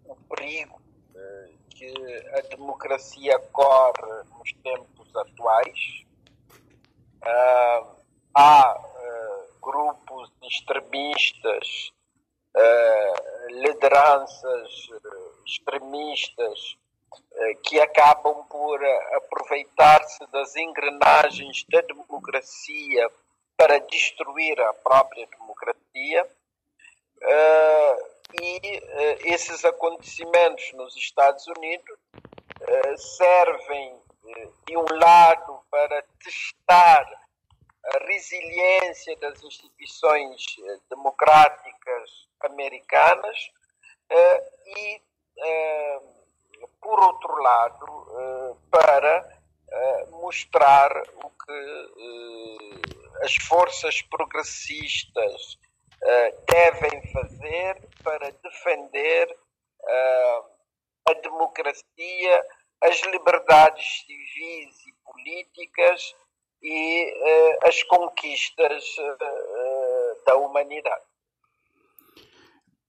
o 0.05 0.16
perigo 0.35 0.81
que 1.70 1.94
a 2.37 2.40
democracia 2.55 3.38
corre 3.53 4.25
nos 4.38 4.53
tempos 4.62 5.16
atuais. 5.16 6.05
há 8.35 8.92
grupos 9.62 10.31
extremistas, 10.93 11.93
lideranças 13.51 14.71
extremistas 15.47 16.77
eh, 17.35 17.55
que 17.63 17.81
acabam 17.81 18.45
por 18.49 18.83
eh, 18.83 19.17
aproveitar-se 19.17 20.27
das 20.31 20.55
engrenagens 20.57 21.65
da 21.69 21.81
democracia 21.83 23.11
para 23.57 23.79
destruir 23.81 24.61
a 24.61 24.73
própria 24.75 25.27
democracia. 25.27 26.27
Eh, 27.23 28.13
e 28.41 28.83
esses 29.25 29.63
acontecimentos 29.63 30.73
nos 30.73 30.97
Estados 30.97 31.47
Unidos 31.49 31.99
servem, 32.97 34.01
de 34.67 34.75
um 34.75 34.87
lado, 34.99 35.61
para 35.71 36.03
testar 36.25 37.22
resiliência 38.12 39.16
das 39.16 39.42
instituições 39.42 40.44
democráticas 40.90 42.29
americanas 42.40 43.38
e 44.66 45.03
eh, 45.38 46.01
por 46.81 47.01
outro 47.01 47.35
lado, 47.42 47.87
eh, 48.18 48.55
para 48.70 49.40
eh, 49.70 50.07
mostrar 50.11 51.03
o 51.22 51.31
que 51.31 53.25
as 53.25 53.35
forças 53.48 54.03
progressistas 54.03 55.59
devem 56.48 57.12
fazer 57.12 57.81
para 58.03 58.33
defender 58.33 59.38
a 61.07 61.12
democracia, 61.22 62.44
as 62.81 63.01
liberdades 63.03 64.05
civis 64.05 64.87
e 64.87 64.92
políticas 65.05 66.16
e 66.62 67.59
as 67.64 67.83
conquistas 67.85 68.85
da 70.27 70.37
humanidade 70.37 71.03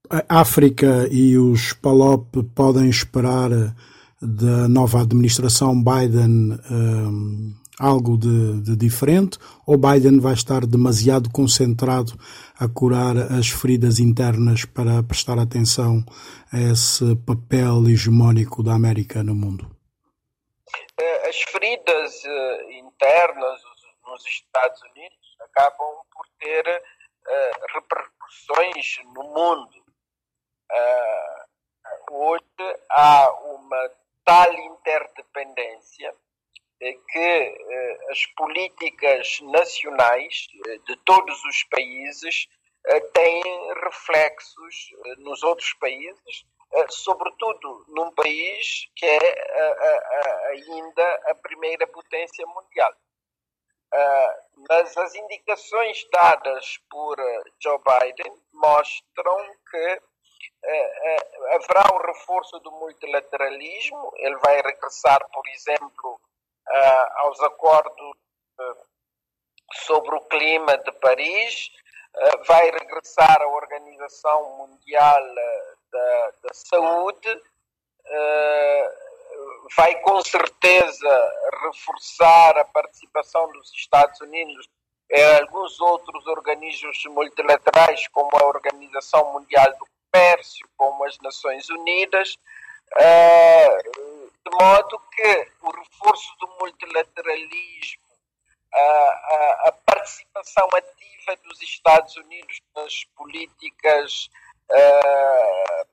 a 0.10 0.42
África 0.42 1.08
e 1.12 1.38
os 1.38 1.74
PALOP 1.74 2.44
podem 2.54 2.90
esperar 2.90 3.50
da 4.22 4.68
nova 4.68 5.02
administração 5.02 5.82
Biden 5.82 6.58
um, 6.70 7.54
algo 7.80 8.18
de, 8.18 8.62
de, 8.62 8.76
diferente 8.76 9.38
ou 9.66 9.78
Biden 9.78 10.20
vai 10.20 10.34
estar 10.34 10.66
demasiado 10.66 11.30
concentrado 11.30 12.14
a 12.60 12.68
curar 12.68 13.18
as 13.18 13.50
feridas 13.50 14.00
internas 14.00 14.66
para 14.66 15.02
prestar 15.04 15.40
atenção 15.40 16.04
a 16.52 16.60
esse 16.60 17.16
papel 17.26 17.90
hegemónico 17.90 18.62
da 18.62 18.74
América 18.74 19.24
no 19.24 19.34
mundo? 19.34 19.73
Eh, 21.24 21.30
as 21.30 21.42
feridas 21.44 22.26
eh, 22.26 22.72
internas 22.74 23.62
nos 24.06 24.26
Estados 24.26 24.82
Unidos 24.84 25.36
acabam 25.40 26.02
por 26.12 26.28
ter 26.40 26.68
uh, 26.68 27.74
repercussões 27.74 29.00
no 29.14 29.24
mundo. 29.24 29.86
Uh, 30.72 32.12
hoje 32.12 32.80
há 32.90 33.32
uma 33.44 33.92
tal 34.26 34.54
interdependência 34.54 36.14
que 37.10 37.98
as 38.10 38.26
políticas 38.36 39.40
nacionais 39.42 40.48
de 40.86 40.96
todos 41.06 41.42
os 41.46 41.64
países 41.64 42.48
têm 43.14 43.42
reflexos 43.86 44.90
nos 45.20 45.44
outros 45.44 45.72
países, 45.76 46.46
sobretudo 46.90 47.86
num 47.90 48.12
país 48.12 48.90
que 48.96 49.06
é 49.06 49.70
ainda 50.52 51.22
a 51.28 51.36
primeira 51.36 51.86
potência 51.88 52.46
mundial. 52.48 52.94
mas 54.70 54.98
as 54.98 55.16
indicações 55.16 56.04
dadas 56.12 56.80
por 56.90 57.16
Joe 57.62 57.80
Biden 57.80 58.34
mostram 58.54 59.38
que 59.70 60.02
é, 60.66 61.16
é, 61.16 61.56
haverá 61.56 61.94
um 61.94 62.08
reforço 62.08 62.58
do 62.60 62.72
multilateralismo, 62.72 64.12
ele 64.16 64.38
vai 64.38 64.62
regressar, 64.62 65.20
por 65.32 65.44
exemplo, 65.50 66.20
aos 67.18 67.40
acordos 67.42 68.18
sobre 69.86 70.16
o 70.16 70.22
clima 70.22 70.78
de 70.78 70.92
Paris, 70.94 71.70
vai 72.48 72.72
regressar 72.72 73.42
à 73.42 73.48
Organização 73.48 74.58
Mundial 74.58 75.22
da, 75.94 76.32
da 76.44 76.54
Saúde, 76.54 77.42
vai 79.76 79.96
com 80.02 80.22
certeza 80.22 81.32
reforçar 81.64 82.58
a 82.58 82.66
participação 82.66 83.52
dos 83.52 83.72
Estados 83.74 84.20
Unidos 84.22 84.68
em 85.10 85.24
alguns 85.40 85.80
outros 85.80 86.26
organismos 86.28 87.04
multilaterais, 87.06 88.08
como 88.10 88.30
a 88.36 88.46
Organização 88.46 89.34
Mundial 89.34 89.72
do 89.78 89.88
Comércio, 90.12 90.68
como 90.76 91.04
as 91.06 91.18
Nações 91.20 91.70
Unidas, 91.70 92.38
eh, 92.98 93.82
de 93.84 94.52
modo 94.60 95.00
que 95.12 95.48
o 95.62 95.72
reforço 95.72 96.36
do 96.40 96.48
multilateralismo, 96.60 98.04
a 99.66 99.72
participação 99.86 100.68
ativa 100.74 101.36
dos 101.44 101.62
Estados 101.62 102.16
Unidos 102.18 102.60
nas 102.76 103.04
políticas 103.16 104.30
eh, 104.72 105.86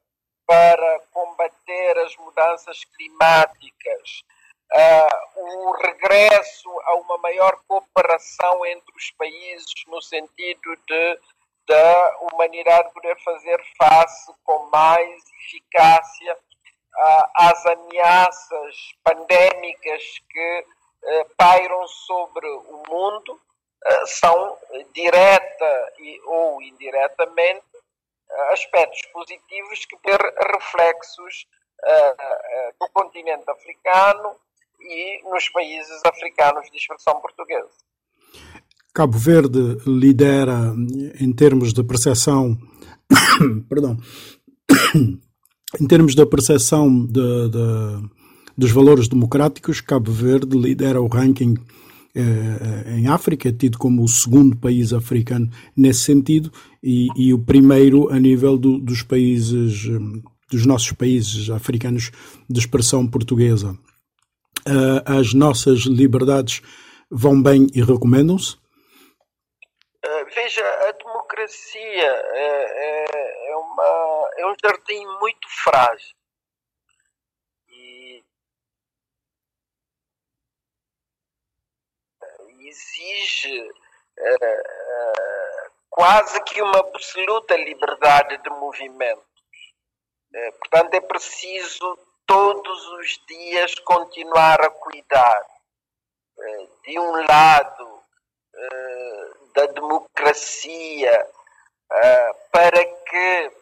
para 0.46 1.00
combater 1.12 1.98
as 1.98 2.16
mudanças 2.16 2.84
climáticas, 2.96 4.22
Uh, 4.72 5.40
o 5.40 5.72
regresso 5.72 6.70
a 6.84 6.94
uma 6.94 7.18
maior 7.18 7.60
cooperação 7.66 8.64
entre 8.66 8.96
os 8.96 9.10
países 9.18 9.66
no 9.88 10.00
sentido 10.00 10.76
de 10.86 11.18
da 11.66 12.18
humanidade 12.20 12.92
poder 12.92 13.16
fazer 13.24 13.60
face 13.76 14.32
com 14.44 14.70
mais 14.70 15.24
eficácia 15.44 16.34
uh, 16.34 17.30
às 17.34 17.66
ameaças 17.66 18.76
pandémicas 19.02 20.04
que 20.30 20.66
pairam 21.36 21.88
sobre 21.88 22.46
o 22.46 22.82
mundo, 22.88 23.40
são 24.04 24.58
direta 24.92 25.92
e, 25.98 26.20
ou 26.26 26.60
indiretamente 26.60 27.69
aspectos 28.50 29.02
positivos 29.12 29.84
que 29.86 29.96
ter 29.98 30.18
reflexos 30.52 31.46
no 32.80 32.88
continente 32.90 33.50
africano 33.50 34.36
e 34.80 35.22
nos 35.30 35.48
países 35.48 36.00
africanos 36.04 36.70
de 36.70 36.76
expressão 36.76 37.20
portuguesa. 37.20 37.70
Cabo 38.92 39.18
Verde 39.18 39.78
lidera 39.86 40.74
em 41.20 41.32
termos 41.32 41.72
de 41.72 41.82
percepção, 41.84 42.58
perdão, 43.68 43.96
em 45.80 45.86
termos 45.86 46.14
da 46.14 46.26
percepção 46.26 47.06
de, 47.06 47.48
de, 47.48 48.10
dos 48.58 48.72
valores 48.72 49.08
democráticos, 49.08 49.80
Cabo 49.80 50.10
Verde 50.10 50.58
lidera 50.58 51.00
o 51.00 51.06
ranking 51.06 51.54
eh, 52.14 52.96
em 52.96 53.06
África, 53.06 53.48
é 53.48 53.52
tido 53.52 53.78
como 53.78 54.02
o 54.02 54.08
segundo 54.08 54.56
país 54.56 54.92
africano 54.92 55.50
nesse 55.76 56.00
sentido 56.00 56.52
e, 56.82 57.08
e 57.16 57.32
o 57.32 57.38
primeiro 57.38 58.10
a 58.10 58.18
nível 58.18 58.58
do, 58.58 58.78
dos 58.78 59.02
países, 59.02 59.88
dos 60.50 60.66
nossos 60.66 60.92
países 60.92 61.50
africanos 61.50 62.10
de 62.48 62.58
expressão 62.58 63.06
portuguesa. 63.06 63.78
Uh, 64.66 65.00
as 65.06 65.32
nossas 65.32 65.80
liberdades 65.80 66.60
vão 67.10 67.42
bem 67.42 67.66
e 67.74 67.82
recomendam-se? 67.82 68.60
veja, 70.34 70.64
a 70.88 70.92
democracia 70.92 71.82
é, 71.82 72.44
é, 72.44 73.50
é, 73.50 73.56
uma, 73.56 74.30
é 74.38 74.46
um 74.46 74.54
jardim 74.62 75.04
muito 75.20 75.48
frágil. 75.62 76.14
E 77.68 78.24
exige 82.70 83.70
é, 84.18 84.62
quase 85.90 86.42
que 86.44 86.62
uma 86.62 86.78
absoluta 86.78 87.56
liberdade 87.56 88.38
de 88.38 88.50
movimento. 88.50 89.24
É, 90.32 90.50
portanto, 90.52 90.94
é 90.94 91.00
preciso 91.00 91.98
todos 92.26 92.88
os 92.92 93.20
dias 93.26 93.74
continuar 93.80 94.60
a 94.60 94.70
cuidar 94.70 95.46
é, 96.38 96.66
de 96.84 96.98
um 96.98 97.12
lado, 97.26 98.00
da 99.54 99.66
democracia, 99.66 101.28
para 102.52 102.84
que 102.84 103.52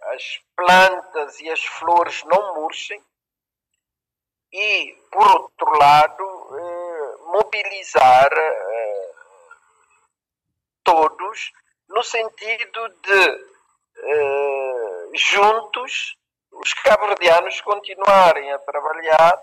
as 0.00 0.40
plantas 0.54 1.40
e 1.40 1.50
as 1.50 1.64
flores 1.64 2.22
não 2.24 2.54
murchem, 2.54 3.02
e, 4.52 4.96
por 5.10 5.26
outro 5.28 5.78
lado, 5.78 6.24
mobilizar 7.38 8.30
todos 10.82 11.52
no 11.88 12.02
sentido 12.02 12.88
de 12.88 13.48
juntos 15.14 16.16
os 16.52 16.74
cabo-verdianos 16.74 17.60
continuarem 17.60 18.52
a 18.52 18.58
trabalhar 18.58 19.40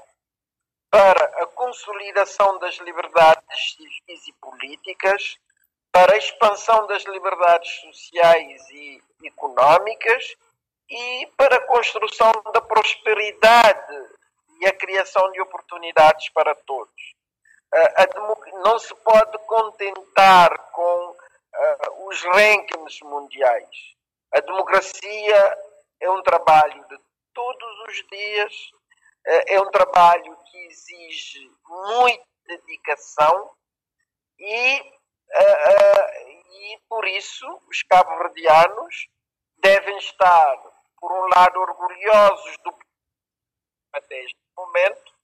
para 0.90 1.24
a 1.44 1.46
consolidação 1.48 2.60
das 2.60 2.76
liberdades 2.80 3.76
civis 3.76 4.28
e 4.28 4.34
políticas, 4.34 5.38
para 5.92 6.14
a 6.14 6.18
expansão 6.18 6.86
das 6.88 7.04
liberdades 7.06 7.72
sociais 7.82 8.70
e 8.72 9.02
económicas 9.24 10.36
e 10.90 11.28
para 11.38 11.56
a 11.56 11.66
construção 11.68 12.32
da 12.54 12.62
prosperidade 12.62 13.96
e 14.60 14.68
a 14.68 14.74
criação 14.74 15.32
de 15.32 15.42
oportunidades 15.42 16.30
para 16.30 16.54
todos. 16.54 17.15
Não 18.64 18.80
se 18.80 18.96
pode 18.96 19.38
contentar 19.40 20.72
com 20.72 21.16
os 22.08 22.24
rankings 22.24 23.04
mundiais. 23.04 23.96
A 24.34 24.40
democracia 24.40 25.58
é 26.00 26.10
um 26.10 26.22
trabalho 26.22 26.88
de 26.88 26.98
todos 27.34 27.80
os 27.88 28.08
dias, 28.10 28.54
é 29.26 29.60
um 29.60 29.70
trabalho 29.72 30.38
que 30.46 30.58
exige 30.68 31.52
muita 31.68 32.26
dedicação 32.48 33.52
e, 34.40 34.78
e 34.78 36.80
por 36.88 37.06
isso 37.08 37.46
os 37.70 37.84
cabo-verdianos 37.84 39.10
devem 39.58 39.98
estar, 39.98 40.58
por 41.00 41.12
um 41.12 41.28
lado, 41.28 41.60
orgulhosos 41.60 42.58
do 42.64 42.74
até 43.94 44.24
este 44.24 44.40
momento 44.58 45.15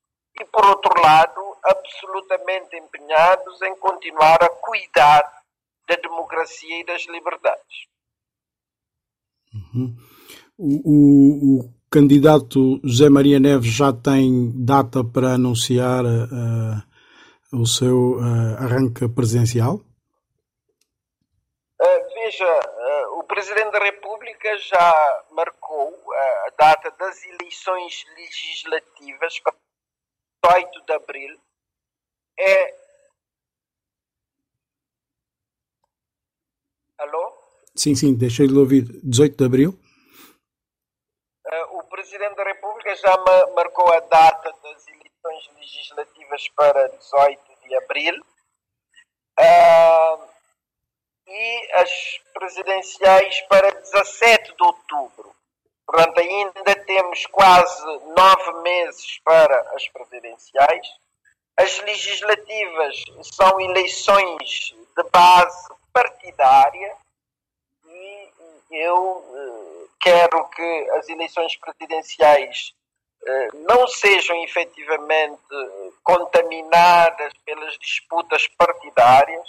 e, 0.41 0.45
por 0.45 0.65
outro 0.65 0.91
lado, 1.01 1.41
absolutamente 1.63 2.75
empenhados 2.75 3.61
em 3.61 3.75
continuar 3.77 4.43
a 4.43 4.49
cuidar 4.49 5.23
da 5.87 5.95
democracia 5.95 6.79
e 6.79 6.85
das 6.85 7.05
liberdades. 7.07 7.87
Uhum. 9.53 9.95
O, 10.57 10.89
o, 10.89 11.59
o, 11.59 11.73
candidato 11.89 12.79
José 12.83 13.09
Maria 13.09 13.39
Neves 13.39 13.71
já 13.71 13.91
tem 13.91 14.51
data 14.65 15.03
para 15.03 15.33
anunciar 15.33 16.05
uh, 16.05 16.81
o 17.53 17.65
seu 17.65 18.17
uh, 18.17 18.55
arranque 18.57 19.07
presidencial? 19.09 19.81
Uh, 21.81 22.13
veja, 22.13 22.59
o 23.17 23.23
Presidente 23.23 23.71
da 23.71 23.79
República 23.79 24.57
já 24.57 25.23
marcou 25.31 25.93
a 26.13 26.51
data 26.57 26.93
das 26.97 27.23
eleições 27.25 28.05
legislativas 28.15 29.39
para 29.39 29.53
8 30.45 30.85
de 30.85 30.93
abril. 30.93 31.39
É 32.39 32.81
Alô? 37.01 37.33
Sim, 37.75 37.95
sim, 37.95 38.13
deixei 38.13 38.47
de 38.47 38.53
ouvir. 38.53 38.83
18 39.03 39.35
de 39.35 39.43
abril? 39.43 39.71
Uh, 41.47 41.77
o 41.79 41.83
Presidente 41.85 42.35
da 42.35 42.43
República 42.43 42.95
já 42.95 43.17
marcou 43.55 43.91
a 43.91 43.99
data 44.01 44.53
das 44.61 44.87
eleições 44.87 45.49
legislativas 45.57 46.47
para 46.49 46.89
18 46.89 47.41
de 47.63 47.75
abril. 47.75 48.15
Uh, 49.39 50.29
e 51.27 51.71
as 51.73 52.19
presidenciais 52.35 53.41
para 53.49 53.71
17 53.71 54.55
de 54.55 54.63
outubro. 54.63 55.35
Portanto, 55.91 56.19
ainda 56.21 56.75
temos 56.85 57.25
quase 57.25 57.85
nove 58.15 58.61
meses 58.61 59.19
para 59.25 59.59
as 59.75 59.85
presidenciais. 59.89 60.87
As 61.57 61.81
legislativas 61.81 63.03
são 63.23 63.59
eleições 63.59 64.73
de 64.95 65.03
base 65.11 65.67
partidária 65.91 66.95
e 67.89 68.29
eu 68.71 69.21
eh, 69.35 69.87
quero 69.99 70.47
que 70.47 70.89
as 70.91 71.09
eleições 71.09 71.57
presidenciais 71.57 72.73
eh, 73.27 73.49
não 73.55 73.85
sejam 73.85 74.41
efetivamente 74.45 75.41
contaminadas 76.03 77.33
pelas 77.45 77.77
disputas 77.79 78.47
partidárias, 78.47 79.45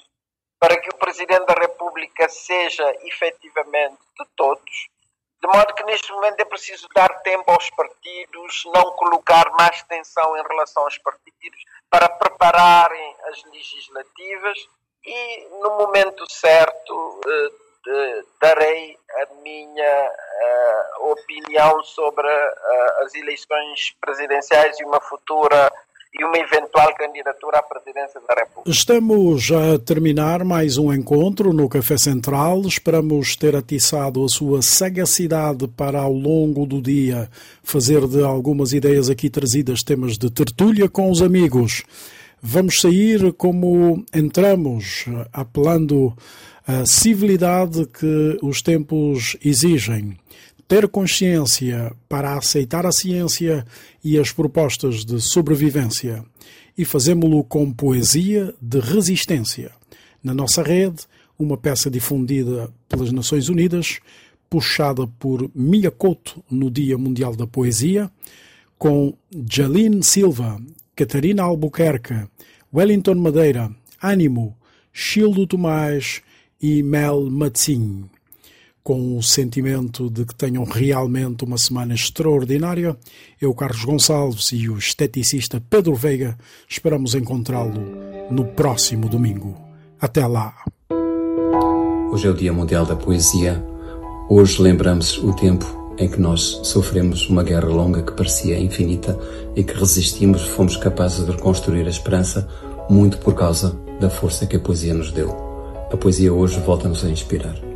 para 0.59 0.76
que 0.80 0.90
o 0.90 0.97
Presidente 0.97 1.47
da 1.47 1.55
República 1.55 2.28
seja 2.28 2.97
efetivamente 3.05 4.01
de 4.18 4.26
todos, 4.34 4.88
de 5.43 5.49
modo 5.49 5.74
que 5.74 5.82
neste 5.82 6.12
momento 6.12 6.38
é 6.38 6.45
preciso 6.45 6.88
dar 6.95 7.09
tempo 7.22 7.51
aos 7.51 7.68
partidos, 7.70 8.62
não 8.66 8.93
colocar 8.93 9.51
mais 9.59 9.82
tensão 9.82 10.36
em 10.36 10.43
relação 10.43 10.84
aos 10.84 10.97
partidos, 10.99 11.64
para 11.90 12.09
prepararem 12.09 13.16
as 13.24 13.43
legislativas 13.45 14.59
e 15.05 15.49
no 15.61 15.70
momento 15.78 16.24
certo 16.30 16.95
uh, 16.95 18.26
darei 18.40 18.97
a 19.11 19.34
minha 19.43 20.11
uh, 20.11 21.11
opinião 21.11 21.82
sobre 21.82 22.28
uh, 22.28 23.03
as 23.03 23.12
eleições 23.16 23.97
presidenciais 24.01 24.78
e 24.78 24.84
uma 24.84 25.01
futura 25.01 25.72
e 26.15 26.25
uma 26.25 26.37
eventual 26.37 26.95
candidatura 26.95 27.59
à 27.59 27.63
presidência 27.63 28.21
da 28.29 28.35
República. 28.35 28.71
Estamos 28.71 29.51
a 29.51 29.79
terminar 29.79 30.45
mais 30.45 30.77
um 30.77 30.93
encontro 30.93 31.53
no 31.53 31.69
Café 31.69 31.97
Central. 31.97 32.61
Esperamos 32.63 33.35
ter 33.35 33.57
atiçado 33.57 34.23
a 34.23 34.29
sua 34.29 34.61
sagacidade 34.61 35.67
para, 35.69 36.01
ao 36.01 36.13
longo 36.13 36.67
do 36.67 36.83
dia, 36.83 37.31
fazer 37.63 38.07
de 38.07 38.23
algumas 38.23 38.73
ideias 38.73 39.09
aqui 39.09 39.31
trazidas 39.31 39.83
temas 39.83 40.19
de 40.19 40.31
tertúlia 40.31 40.89
com 40.89 41.11
os 41.11 41.23
amigos. 41.23 41.83
Vamos 42.43 42.81
sair 42.81 43.33
como 43.33 44.05
entramos, 44.13 45.07
apelando 45.33 46.13
à 46.67 46.85
civilidade 46.85 47.87
que 47.87 48.39
os 48.43 48.61
tempos 48.61 49.37
exigem. 49.43 50.19
Ter 50.73 50.89
consciência 50.89 51.95
para 52.09 52.35
aceitar 52.35 52.87
a 52.87 52.93
ciência 52.93 53.62
e 54.03 54.18
as 54.18 54.33
propostas 54.33 55.05
de 55.05 55.20
sobrevivência. 55.20 56.25
E 56.79 56.83
fazemos-lo 56.83 57.45
com 57.45 57.70
poesia 57.70 58.55
de 58.59 58.81
resistência. 58.81 59.70
Na 60.25 60.33
nossa 60.33 60.62
rede, 60.62 61.03
uma 61.39 61.59
peça 61.59 61.91
difundida 61.91 62.73
pelas 62.89 63.12
Nações 63.12 63.51
Unidas, 63.51 64.01
puxada 64.49 65.07
por 65.07 65.51
Milha 65.55 65.91
Couto 65.91 66.43
no 66.51 66.70
Dia 66.70 66.97
Mundial 66.97 67.37
da 67.37 67.47
Poesia, 67.47 68.11
com 68.79 69.12
Jaline 69.51 70.03
Silva, 70.03 70.59
Catarina 70.97 71.43
Albuquerque, 71.43 72.14
Wellington 72.73 73.16
Madeira, 73.16 73.70
Ânimo, 74.03 74.57
Childo 74.91 75.47
Tomás 75.47 76.23
e 76.59 76.83
Mel 76.83 77.29
Matzinho. 77.31 78.09
Com 78.83 79.16
o 79.16 79.22
sentimento 79.22 80.11
de 80.11 80.24
que 80.24 80.35
tenham 80.35 80.64
realmente 80.64 81.45
uma 81.45 81.57
semana 81.57 81.95
extraordinária, 81.95 82.97
eu, 83.41 83.55
Carlos 83.55 83.85
Gonçalves 83.85 84.51
e 84.51 84.68
o 84.68 84.76
esteticista 84.76 85.62
Pedro 85.70 85.95
Veiga 85.95 86.37
esperamos 86.68 87.14
encontrá-lo 87.14 87.80
no 88.28 88.45
próximo 88.45 89.09
domingo. 89.09 89.57
Até 90.01 90.26
lá! 90.26 90.53
Hoje 92.11 92.26
é 92.26 92.30
o 92.30 92.35
Dia 92.35 92.53
Mundial 92.53 92.85
da 92.85 92.97
Poesia. 92.97 93.64
Hoje 94.28 94.61
lembramos 94.61 95.16
o 95.18 95.33
tempo 95.33 95.95
em 95.97 96.11
que 96.11 96.20
nós 96.20 96.59
sofremos 96.64 97.28
uma 97.28 97.45
guerra 97.45 97.68
longa 97.68 98.03
que 98.03 98.12
parecia 98.12 98.59
infinita 98.59 99.16
e 99.55 99.62
que 99.62 99.74
resistimos, 99.74 100.43
fomos 100.43 100.76
capazes 100.76 101.24
de 101.24 101.30
reconstruir 101.30 101.87
a 101.87 101.91
esperança 101.91 102.49
muito 102.91 103.18
por 103.18 103.35
causa 103.37 103.78
da 104.01 104.11
força 104.11 104.45
que 104.45 104.57
a 104.57 104.61
poesia 104.61 104.93
nos 104.93 105.12
deu. 105.12 105.30
A 105.93 105.97
poesia 105.97 106.35
hoje 106.35 106.59
volta-nos 106.59 107.05
a 107.05 107.09
inspirar. 107.09 107.72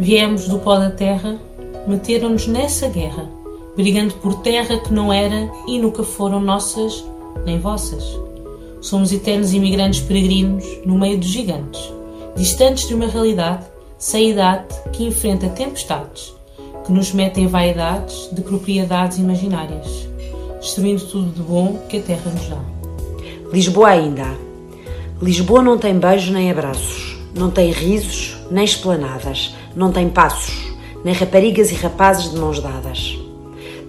Viemos 0.00 0.46
do 0.46 0.60
pó 0.60 0.78
da 0.78 0.90
terra, 0.90 1.40
meteram-nos 1.84 2.46
nessa 2.46 2.88
guerra, 2.88 3.28
brigando 3.76 4.14
por 4.14 4.36
terra 4.42 4.78
que 4.78 4.92
não 4.92 5.12
era 5.12 5.50
e 5.66 5.76
nunca 5.76 6.04
foram 6.04 6.40
nossas 6.40 7.04
nem 7.44 7.58
vossas. 7.58 8.04
Somos 8.80 9.12
eternos 9.12 9.52
imigrantes 9.52 9.98
peregrinos 10.00 10.64
no 10.86 10.96
meio 10.96 11.18
dos 11.18 11.26
gigantes, 11.26 11.92
distantes 12.36 12.86
de 12.86 12.94
uma 12.94 13.08
realidade, 13.08 13.66
sem 13.98 14.30
idade, 14.30 14.72
que 14.92 15.02
enfrenta 15.02 15.48
tempestades 15.48 16.32
que 16.86 16.92
nos 16.92 17.12
metem 17.12 17.48
vaidades 17.48 18.30
de 18.32 18.40
propriedades 18.40 19.18
imaginárias, 19.18 20.08
destruindo 20.60 21.04
tudo 21.06 21.32
de 21.32 21.42
bom 21.42 21.76
que 21.88 21.96
a 21.96 22.02
terra 22.02 22.30
nos 22.30 22.48
dá. 22.48 22.60
Lisboa 23.52 23.88
ainda 23.88 24.22
há. 24.22 24.34
Lisboa 25.20 25.60
não 25.60 25.76
tem 25.76 25.98
beijos 25.98 26.30
nem 26.30 26.52
abraços, 26.52 27.18
não 27.34 27.50
tem 27.50 27.72
risos 27.72 28.36
nem 28.48 28.64
esplanadas, 28.64 29.57
não 29.78 29.92
tem 29.92 30.08
passos, 30.08 30.72
nem 31.04 31.14
raparigas 31.14 31.70
e 31.70 31.76
rapazes 31.76 32.32
de 32.32 32.36
mãos 32.36 32.58
dadas. 32.58 33.16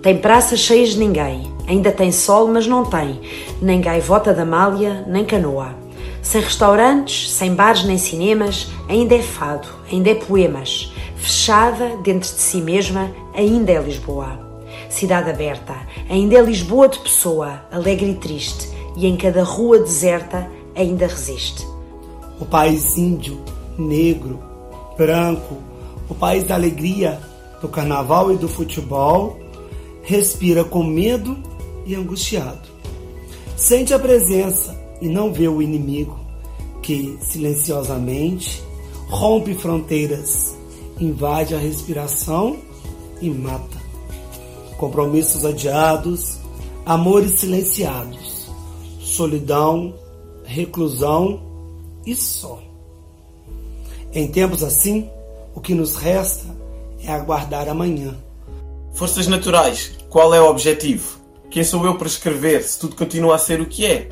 Tem 0.04 0.16
praças 0.16 0.60
cheias 0.60 0.90
de 0.90 1.00
ninguém, 1.00 1.52
ainda 1.68 1.92
tem 1.92 2.12
sol, 2.12 2.48
mas 2.48 2.68
não 2.68 2.86
tem, 2.86 3.20
nem 3.60 3.82
gaivota 3.82 4.32
da 4.32 4.46
malha, 4.46 5.04
nem 5.08 5.26
canoa. 5.26 5.74
Sem 6.22 6.42
restaurantes, 6.42 7.32
sem 7.32 7.56
bares 7.56 7.84
nem 7.86 7.98
cinemas, 7.98 8.68
ainda 8.88 9.16
é 9.16 9.22
fado, 9.24 9.68
ainda 9.92 10.12
é 10.12 10.14
poemas. 10.14 10.94
Fechada 11.16 11.98
dentro 12.04 12.30
de 12.30 12.40
si 12.40 12.62
mesma, 12.62 13.10
ainda 13.34 13.72
é 13.72 13.82
Lisboa. 13.82 14.40
Cidade 14.92 15.32
aberta, 15.32 15.76
ainda 16.08 16.38
é 16.38 16.42
Lisboa 16.42 16.88
de 16.88 17.00
pessoa, 17.00 17.64
alegre 17.72 18.12
e 18.12 18.16
triste, 18.16 18.70
e 18.96 19.08
em 19.08 19.18
cada 19.18 19.42
rua 19.42 19.80
deserta 19.80 20.48
ainda 20.76 21.08
resiste. 21.08 21.66
O 22.40 22.46
país 22.46 22.96
índio, 22.96 23.40
negro, 23.76 24.40
branco, 24.96 25.69
o 26.10 26.16
país 26.16 26.43
da 26.43 26.55
alegria, 26.55 27.20
do 27.62 27.68
carnaval 27.68 28.34
e 28.34 28.38
do 28.38 28.49
futebol, 28.49 29.39
respira 30.01 30.64
com 30.64 30.84
medo 30.84 31.38
e 31.86 31.93
angustiado. 31.95 32.68
Sente 33.55 33.93
a 33.93 33.99
presença 33.99 34.76
e 35.01 35.07
não 35.07 35.32
vê 35.32 35.47
o 35.47 35.62
inimigo 35.62 36.20
que 36.82 37.18
silenciosamente 37.22 38.64
rompe 39.10 39.53
fronteiras, 39.53 40.55
invade 40.99 41.53
a 41.53 41.60
respiração 41.60 42.57
e 43.22 43.30
mata. 43.30 43.78
Compromissos 44.78 45.45
adiados, 45.45 46.39
amores 46.86 47.39
silenciados, 47.39 48.49
solidão, 48.99 49.93
reclusão 50.45 51.41
e 52.05 52.16
só. 52.16 52.60
Em 54.14 54.28
tempos 54.28 54.64
assim, 54.64 55.07
o 55.60 55.62
que 55.62 55.76
nos 55.76 55.97
resta 55.97 56.45
é 57.03 57.12
aguardar 57.12 57.68
amanhã. 57.68 58.16
Forças 58.93 59.28
naturais, 59.28 59.91
qual 60.10 60.34
é 60.34 60.39
o 60.39 60.49
objetivo? 60.49 61.20
Quem 61.51 61.66
sou 61.66 61.86
eu 61.86 61.95
para 61.95 62.07
escrever 62.07 62.64
se 62.64 62.80
tudo 62.80 62.95
continua 62.95 63.36
a 63.36 63.38
ser 63.38 63.60
o 63.60 63.66
que 63.66 63.86
é? 63.86 64.07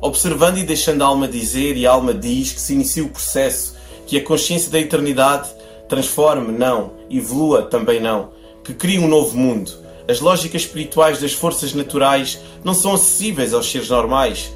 Observando 0.00 0.58
e 0.58 0.62
deixando 0.62 1.02
a 1.02 1.06
alma 1.06 1.26
dizer, 1.26 1.76
e 1.76 1.88
a 1.88 1.90
alma 1.90 2.14
diz 2.14 2.52
que 2.52 2.60
se 2.60 2.74
inicia 2.74 3.02
o 3.02 3.08
processo, 3.08 3.74
que 4.06 4.16
a 4.16 4.22
consciência 4.22 4.70
da 4.70 4.78
eternidade 4.78 5.50
transforme, 5.88 6.56
não, 6.56 6.92
evolua, 7.10 7.62
também 7.62 8.00
não, 8.00 8.30
que 8.62 8.72
crie 8.72 9.00
um 9.00 9.08
novo 9.08 9.36
mundo. 9.36 9.72
As 10.08 10.20
lógicas 10.20 10.62
espirituais 10.62 11.20
das 11.20 11.32
forças 11.32 11.74
naturais 11.74 12.38
não 12.62 12.74
são 12.74 12.94
acessíveis 12.94 13.52
aos 13.52 13.68
seres 13.68 13.90
normais. 13.90 14.52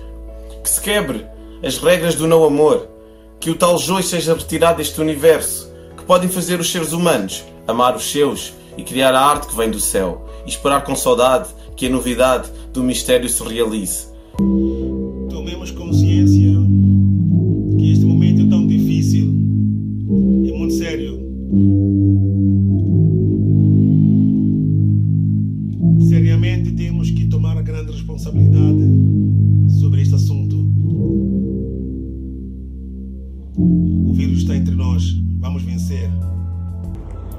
Que 0.63 0.71
se 0.71 0.81
quebre 0.81 1.27
as 1.61 1.77
regras 1.79 2.15
do 2.15 2.29
não 2.29 2.45
amor, 2.45 2.87
que 3.41 3.51
o 3.51 3.57
tal 3.57 3.77
joio 3.79 4.05
seja 4.05 4.35
retirado 4.35 4.79
deste 4.79 5.01
universo, 5.01 5.75
podem 6.07 6.29
fazer 6.29 6.61
os 6.61 6.71
seres 6.71 6.93
humanos 6.93 7.45
amar 7.67 7.97
os 7.97 8.11
seus 8.11 8.55
e 8.77 8.83
criar 8.83 9.15
a 9.15 9.21
arte 9.21 9.49
que 9.49 9.57
vem 9.57 9.71
do 9.71 9.81
céu, 9.81 10.27
e 10.47 10.51
esperar 10.51 10.85
com 10.85 10.95
saudade 10.95 11.49
que 11.75 11.87
a 11.87 11.91
novidade 11.91 12.49
do 12.73 12.83
mistério 12.83 13.29
se 13.29 13.43
realize. 13.43 14.07
Tomemos 15.31 15.71
consciência 15.71 16.53
que 17.79 17.93
este 17.93 18.05
momento 18.05 18.43
é 18.43 18.49
tão 18.49 18.66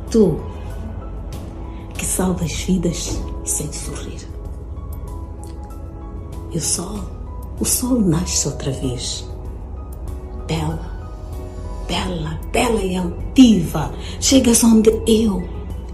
Tu 0.09 0.39
que 1.97 2.05
salvas 2.05 2.51
vidas 2.53 3.19
sem 3.43 3.71
sorrir. 3.73 4.27
E 6.51 6.57
o 6.57 6.61
sol, 6.61 6.99
o 7.59 7.65
sol 7.65 7.99
nasce 7.99 8.47
outra 8.47 8.71
vez. 8.71 9.27
Bela, 10.47 10.79
bela, 11.87 12.39
bela 12.53 12.81
e 12.81 12.95
altiva. 12.95 13.91
Chegas 14.21 14.63
onde 14.63 14.91
eu, 15.05 15.43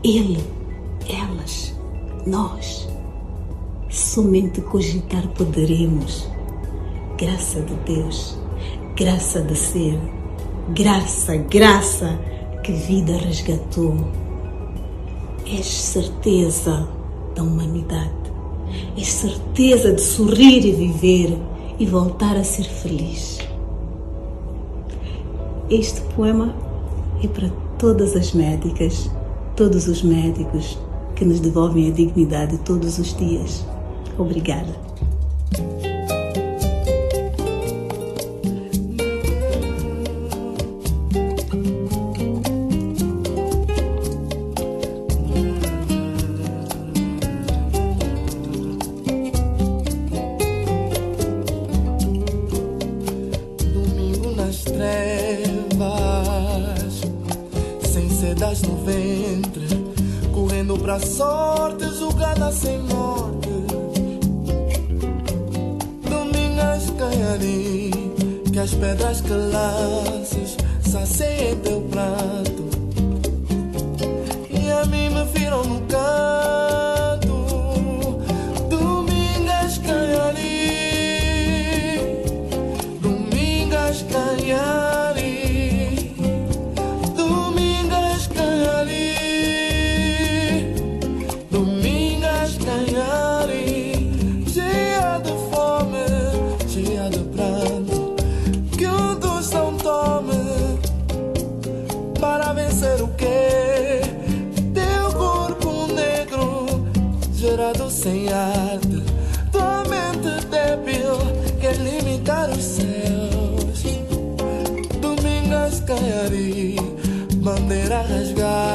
ele, 0.04 0.43
elas, 1.10 1.74
nós, 2.28 2.88
somente 3.89 4.62
cogitar 4.62 5.28
poderemos. 5.30 6.28
Graça 7.18 7.62
de 7.62 7.74
Deus, 7.86 8.38
graça 8.95 9.41
de 9.41 9.56
ser, 9.56 9.99
graça, 10.70 11.38
graça 11.38 12.20
que 12.64 12.72
vida 12.72 13.18
resgatou. 13.18 13.93
És 15.45 15.66
certeza 15.68 16.88
da 17.36 17.43
humanidade. 17.43 18.11
És 18.97 19.07
certeza 19.07 19.93
de 19.93 20.01
sorrir 20.01 20.66
e 20.66 20.72
viver 20.72 21.38
e 21.78 21.86
voltar 21.86 22.38
a 22.38 22.43
ser 22.43 22.64
feliz. 22.64 23.39
Este 25.70 26.01
poema 26.16 26.55
é 27.22 27.28
para 27.28 27.49
todas 27.78 28.16
as 28.16 28.34
médicas, 28.34 29.09
todos 29.55 29.88
os 29.88 30.01
médicos 30.01 30.78
que 31.16 31.26
nos 31.26 31.39
devolvem 31.39 31.89
a 31.89 31.93
dignidade 31.93 32.57
todos 32.59 32.97
os 32.97 33.16
dias. 33.16 33.66
Obrigada. 34.18 34.93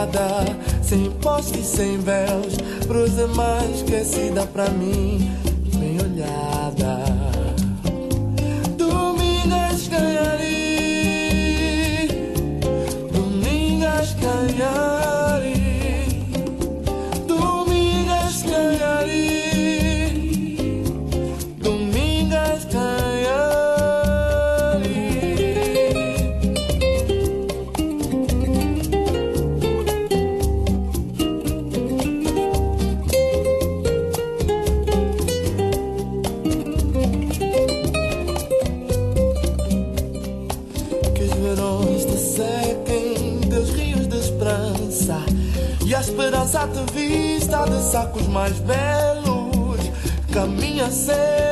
nada, 0.09 0.57
sem 0.83 1.11
postes, 1.11 1.67
sem 1.67 1.99
véus, 1.99 2.57
pros 2.87 3.15
demais 3.15 3.77
esquecida 3.77 4.47
pra 4.47 4.69
mim, 4.71 5.31
bem 5.77 5.99
olhada. 6.01 7.05
Domingas 8.77 9.89
ganhari, 9.89 10.49
Domingas 13.13 14.15
ganhari. 14.15 14.98
Caminha 50.33 50.89
sempre 50.93 51.48